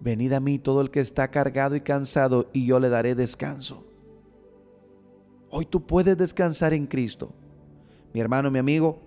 venid 0.00 0.32
a 0.32 0.40
mí 0.40 0.58
todo 0.58 0.80
el 0.80 0.90
que 0.90 1.00
está 1.00 1.30
cargado 1.30 1.76
y 1.76 1.80
cansado, 1.80 2.50
y 2.52 2.66
yo 2.66 2.78
le 2.80 2.88
daré 2.88 3.14
descanso. 3.14 3.84
Hoy 5.50 5.66
tú 5.66 5.86
puedes 5.86 6.16
descansar 6.16 6.74
en 6.74 6.86
Cristo. 6.86 7.32
Mi 8.12 8.20
hermano, 8.20 8.50
mi 8.50 8.58
amigo, 8.58 9.00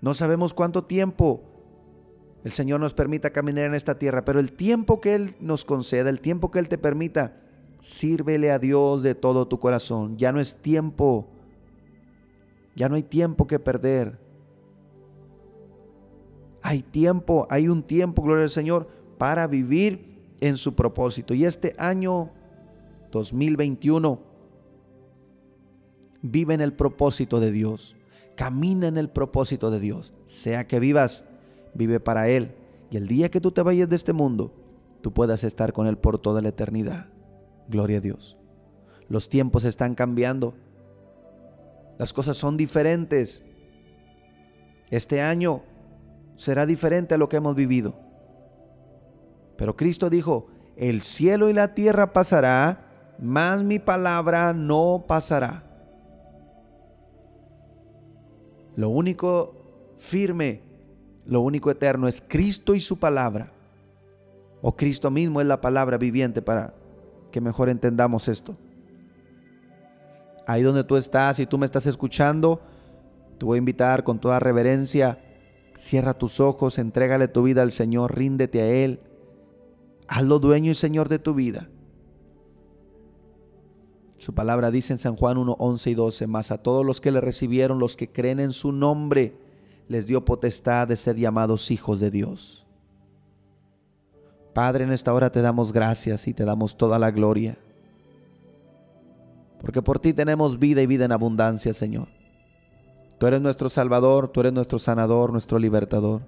no 0.00 0.14
sabemos 0.14 0.54
cuánto 0.54 0.84
tiempo 0.84 1.42
el 2.44 2.52
Señor 2.52 2.78
nos 2.80 2.94
permita 2.94 3.30
caminar 3.30 3.64
en 3.64 3.74
esta 3.74 3.98
tierra, 3.98 4.24
pero 4.24 4.38
el 4.38 4.52
tiempo 4.52 5.00
que 5.00 5.14
Él 5.14 5.34
nos 5.40 5.64
conceda, 5.64 6.10
el 6.10 6.20
tiempo 6.20 6.50
que 6.50 6.60
Él 6.60 6.68
te 6.68 6.78
permita, 6.78 7.40
sírvele 7.80 8.50
a 8.52 8.58
Dios 8.58 9.02
de 9.02 9.14
todo 9.14 9.48
tu 9.48 9.58
corazón. 9.58 10.16
Ya 10.16 10.30
no 10.32 10.40
es 10.40 10.54
tiempo, 10.62 11.26
ya 12.76 12.88
no 12.88 12.94
hay 12.94 13.02
tiempo 13.02 13.46
que 13.46 13.58
perder. 13.58 14.18
Hay 16.62 16.82
tiempo, 16.82 17.46
hay 17.50 17.68
un 17.68 17.82
tiempo, 17.82 18.22
gloria 18.22 18.44
al 18.44 18.50
Señor, 18.50 18.86
para 19.18 19.46
vivir 19.46 20.20
en 20.40 20.56
su 20.56 20.74
propósito. 20.74 21.32
Y 21.32 21.44
este 21.44 21.74
año 21.78 22.30
2021 23.10 24.20
vive 26.22 26.54
en 26.54 26.60
el 26.60 26.74
propósito 26.74 27.40
de 27.40 27.50
Dios. 27.50 27.96
Camina 28.34 28.88
en 28.88 28.98
el 28.98 29.08
propósito 29.08 29.70
de 29.70 29.80
Dios. 29.80 30.12
Sea 30.26 30.66
que 30.66 30.78
vivas, 30.78 31.24
vive 31.74 32.00
para 32.00 32.28
Él. 32.28 32.54
Y 32.90 32.98
el 32.98 33.08
día 33.08 33.30
que 33.30 33.40
tú 33.40 33.52
te 33.52 33.62
vayas 33.62 33.88
de 33.88 33.96
este 33.96 34.12
mundo, 34.12 34.52
tú 35.00 35.12
puedas 35.12 35.44
estar 35.44 35.72
con 35.72 35.86
Él 35.86 35.96
por 35.96 36.18
toda 36.18 36.42
la 36.42 36.48
eternidad. 36.50 37.06
Gloria 37.68 37.98
a 37.98 38.00
Dios. 38.02 38.36
Los 39.08 39.28
tiempos 39.28 39.64
están 39.64 39.94
cambiando. 39.94 40.54
Las 41.98 42.12
cosas 42.12 42.36
son 42.36 42.56
diferentes. 42.56 43.42
Este 44.90 45.20
año 45.22 45.62
será 46.36 46.66
diferente 46.66 47.14
a 47.14 47.18
lo 47.18 47.28
que 47.28 47.36
hemos 47.36 47.54
vivido. 47.54 47.94
Pero 49.56 49.76
Cristo 49.76 50.10
dijo, 50.10 50.48
el 50.76 51.00
cielo 51.02 51.48
y 51.48 51.54
la 51.54 51.74
tierra 51.74 52.12
pasará, 52.12 53.14
mas 53.18 53.62
mi 53.62 53.78
palabra 53.78 54.52
no 54.52 55.04
pasará. 55.08 55.64
Lo 58.76 58.90
único 58.90 59.54
firme, 59.96 60.60
lo 61.24 61.40
único 61.40 61.70
eterno 61.70 62.08
es 62.08 62.20
Cristo 62.20 62.74
y 62.74 62.80
su 62.80 62.98
palabra. 62.98 63.50
O 64.60 64.76
Cristo 64.76 65.10
mismo 65.10 65.40
es 65.40 65.46
la 65.46 65.60
palabra 65.62 65.96
viviente 65.96 66.42
para 66.42 66.74
que 67.30 67.40
mejor 67.40 67.70
entendamos 67.70 68.28
esto. 68.28 68.56
Ahí 70.46 70.62
donde 70.62 70.84
tú 70.84 70.96
estás 70.96 71.38
y 71.40 71.46
tú 71.46 71.58
me 71.58 71.66
estás 71.66 71.86
escuchando, 71.86 72.60
te 73.38 73.44
voy 73.44 73.56
a 73.56 73.58
invitar 73.58 74.04
con 74.04 74.20
toda 74.20 74.38
reverencia, 74.38 75.18
cierra 75.76 76.14
tus 76.14 76.40
ojos, 76.40 76.78
entrégale 76.78 77.28
tu 77.28 77.42
vida 77.42 77.62
al 77.62 77.72
Señor, 77.72 78.16
ríndete 78.16 78.62
a 78.62 78.68
Él, 78.68 79.00
hazlo 80.08 80.38
dueño 80.38 80.70
y 80.70 80.74
Señor 80.74 81.08
de 81.08 81.18
tu 81.18 81.34
vida. 81.34 81.68
Su 84.18 84.34
palabra 84.34 84.70
dice 84.70 84.92
en 84.92 84.98
San 84.98 85.16
Juan 85.16 85.36
1, 85.36 85.56
11 85.58 85.90
y 85.90 85.94
12, 85.94 86.26
más 86.26 86.50
a 86.50 86.58
todos 86.58 86.86
los 86.86 87.00
que 87.00 87.12
le 87.12 87.20
recibieron, 87.20 87.78
los 87.78 87.96
que 87.96 88.10
creen 88.10 88.40
en 88.40 88.52
su 88.52 88.72
nombre, 88.72 89.34
les 89.88 90.06
dio 90.06 90.24
potestad 90.24 90.88
de 90.88 90.96
ser 90.96 91.16
llamados 91.16 91.70
hijos 91.70 92.00
de 92.00 92.10
Dios. 92.10 92.66
Padre, 94.54 94.84
en 94.84 94.92
esta 94.92 95.12
hora 95.12 95.30
te 95.30 95.42
damos 95.42 95.72
gracias 95.72 96.26
y 96.28 96.32
te 96.32 96.44
damos 96.44 96.78
toda 96.78 96.98
la 96.98 97.10
gloria. 97.10 97.58
Porque 99.60 99.82
por 99.82 99.98
ti 99.98 100.12
tenemos 100.12 100.58
vida 100.58 100.82
y 100.82 100.86
vida 100.86 101.04
en 101.04 101.12
abundancia, 101.12 101.72
Señor. 101.72 102.08
Tú 103.18 103.26
eres 103.26 103.40
nuestro 103.40 103.68
Salvador, 103.68 104.28
tú 104.28 104.40
eres 104.40 104.52
nuestro 104.52 104.78
sanador, 104.78 105.32
nuestro 105.32 105.58
libertador. 105.58 106.22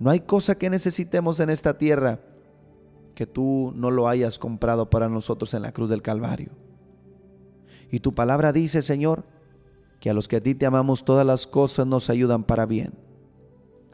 No 0.00 0.10
hay 0.10 0.20
cosa 0.20 0.56
que 0.56 0.70
necesitemos 0.70 1.38
en 1.40 1.50
esta 1.50 1.78
tierra 1.78 2.20
que 3.14 3.26
tú 3.26 3.72
no 3.76 3.90
lo 3.90 4.08
hayas 4.08 4.38
comprado 4.38 4.90
para 4.90 5.08
nosotros 5.08 5.54
en 5.54 5.62
la 5.62 5.72
cruz 5.72 5.88
del 5.88 6.02
Calvario. 6.02 6.50
Y 7.90 8.00
tu 8.00 8.12
palabra 8.12 8.52
dice, 8.52 8.82
Señor, 8.82 9.24
que 10.00 10.10
a 10.10 10.14
los 10.14 10.26
que 10.26 10.36
a 10.36 10.42
ti 10.42 10.56
te 10.56 10.66
amamos 10.66 11.04
todas 11.04 11.24
las 11.24 11.46
cosas 11.46 11.86
nos 11.86 12.10
ayudan 12.10 12.42
para 12.42 12.66
bien. 12.66 12.94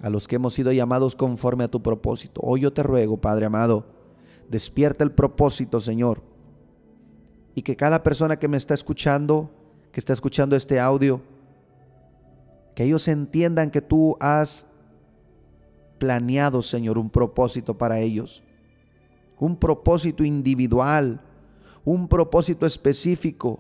A 0.01 0.09
los 0.09 0.27
que 0.27 0.37
hemos 0.37 0.55
sido 0.55 0.73
llamados 0.73 1.15
conforme 1.15 1.65
a 1.65 1.69
tu 1.69 1.83
propósito. 1.83 2.41
Hoy 2.43 2.63
yo 2.63 2.73
te 2.73 2.83
ruego, 2.83 3.21
Padre 3.21 3.45
amado, 3.45 3.85
despierta 4.49 5.05
el 5.05 5.13
propósito, 5.13 5.81
Señor. 5.83 6.23
Y 7.61 7.63
que 7.63 7.77
cada 7.77 8.03
persona 8.03 8.39
que 8.39 8.49
me 8.49 8.57
está 8.57 8.73
escuchando, 8.73 9.51
que 9.93 10.01
está 10.01 10.15
escuchando 10.15 10.57
este 10.57 10.81
audio, 10.81 11.21
que 12.75 12.85
ellos 12.85 13.07
entiendan 13.07 13.71
que 13.71 13.83
tú 13.83 14.17
has 14.19 14.65
planeado, 15.99 16.63
Señor, 16.63 16.97
un 16.97 17.11
propósito 17.11 17.77
para 17.77 17.99
ellos. 17.99 18.43
Un 19.39 19.59
propósito 19.59 20.25
individual, 20.25 21.21
un 21.85 22.09
propósito 22.09 22.65
específico, 22.65 23.59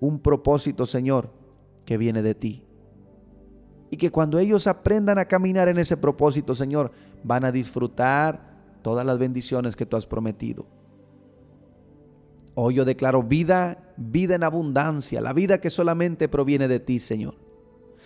un 0.00 0.18
propósito, 0.18 0.86
Señor, 0.86 1.28
que 1.84 1.98
viene 1.98 2.22
de 2.22 2.34
ti. 2.34 2.64
Y 3.90 3.98
que 3.98 4.10
cuando 4.10 4.38
ellos 4.38 4.66
aprendan 4.66 5.18
a 5.18 5.26
caminar 5.26 5.68
en 5.68 5.76
ese 5.76 5.98
propósito, 5.98 6.54
Señor, 6.54 6.92
van 7.22 7.44
a 7.44 7.52
disfrutar 7.52 8.56
todas 8.80 9.04
las 9.04 9.18
bendiciones 9.18 9.76
que 9.76 9.84
tú 9.84 9.98
has 9.98 10.06
prometido. 10.06 10.64
Hoy 12.54 12.74
yo 12.74 12.84
declaro 12.84 13.22
vida, 13.22 13.94
vida 13.96 14.34
en 14.34 14.44
abundancia, 14.44 15.20
la 15.20 15.32
vida 15.32 15.60
que 15.60 15.70
solamente 15.70 16.28
proviene 16.28 16.68
de 16.68 16.80
ti, 16.80 16.98
Señor. 16.98 17.34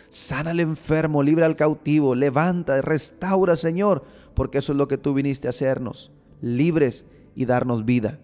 Sana 0.08 0.52
al 0.52 0.60
enfermo, 0.60 1.22
libra 1.22 1.46
al 1.46 1.56
cautivo, 1.56 2.14
levanta, 2.14 2.80
restaura, 2.80 3.56
Señor, 3.56 4.04
porque 4.34 4.58
eso 4.58 4.72
es 4.72 4.78
lo 4.78 4.86
que 4.86 4.98
tú 4.98 5.14
viniste 5.14 5.48
a 5.48 5.50
hacernos, 5.50 6.12
libres 6.40 7.06
y 7.34 7.44
darnos 7.44 7.84
vida. 7.84 8.20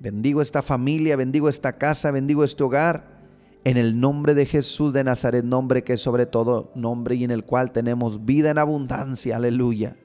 Bendigo 0.00 0.40
esta 0.40 0.62
familia, 0.62 1.16
bendigo 1.16 1.48
esta 1.48 1.76
casa, 1.76 2.10
bendigo 2.10 2.44
este 2.44 2.62
hogar. 2.62 3.22
En 3.64 3.78
el 3.78 3.98
nombre 3.98 4.34
de 4.34 4.44
Jesús 4.44 4.92
de 4.92 5.04
Nazaret, 5.04 5.44
nombre 5.44 5.84
que 5.84 5.94
es 5.94 6.00
sobre 6.02 6.26
todo 6.26 6.70
nombre 6.74 7.14
y 7.14 7.24
en 7.24 7.30
el 7.30 7.44
cual 7.44 7.72
tenemos 7.72 8.26
vida 8.26 8.50
en 8.50 8.58
abundancia. 8.58 9.36
Aleluya. 9.36 9.96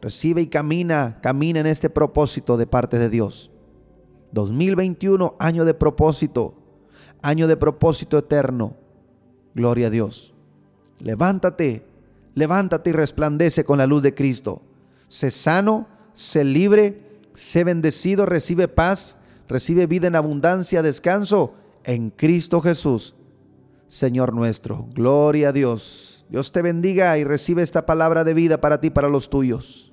Recibe 0.00 0.42
y 0.42 0.46
camina, 0.48 1.20
camina 1.20 1.60
en 1.60 1.66
este 1.66 1.90
propósito 1.90 2.56
de 2.56 2.66
parte 2.66 2.98
de 2.98 3.08
Dios. 3.08 3.52
2021, 4.32 5.36
año 5.38 5.64
de 5.64 5.74
propósito, 5.74 6.54
año 7.22 7.46
de 7.46 7.56
propósito 7.56 8.18
eterno. 8.18 8.76
Gloria 9.54 9.88
a 9.88 9.90
Dios. 9.90 10.34
Levántate, 10.98 11.84
levántate 12.34 12.90
y 12.90 12.92
resplandece 12.92 13.64
con 13.64 13.78
la 13.78 13.86
luz 13.86 14.02
de 14.02 14.14
Cristo. 14.14 14.62
Sé 15.08 15.30
sano, 15.30 15.86
sé 16.14 16.44
libre 16.44 17.08
sé 17.38 17.62
bendecido, 17.62 18.26
recibe 18.26 18.66
paz, 18.66 19.16
recibe 19.48 19.86
vida 19.86 20.08
en 20.08 20.16
abundancia, 20.16 20.82
descanso 20.82 21.54
en 21.84 22.10
Cristo 22.10 22.60
Jesús, 22.60 23.14
Señor 23.86 24.34
nuestro. 24.34 24.88
Gloria 24.92 25.50
a 25.50 25.52
Dios. 25.52 26.26
Dios 26.28 26.50
te 26.50 26.62
bendiga 26.62 27.16
y 27.16 27.24
recibe 27.24 27.62
esta 27.62 27.86
palabra 27.86 28.24
de 28.24 28.34
vida 28.34 28.60
para 28.60 28.80
ti, 28.80 28.90
para 28.90 29.08
los 29.08 29.30
tuyos. 29.30 29.92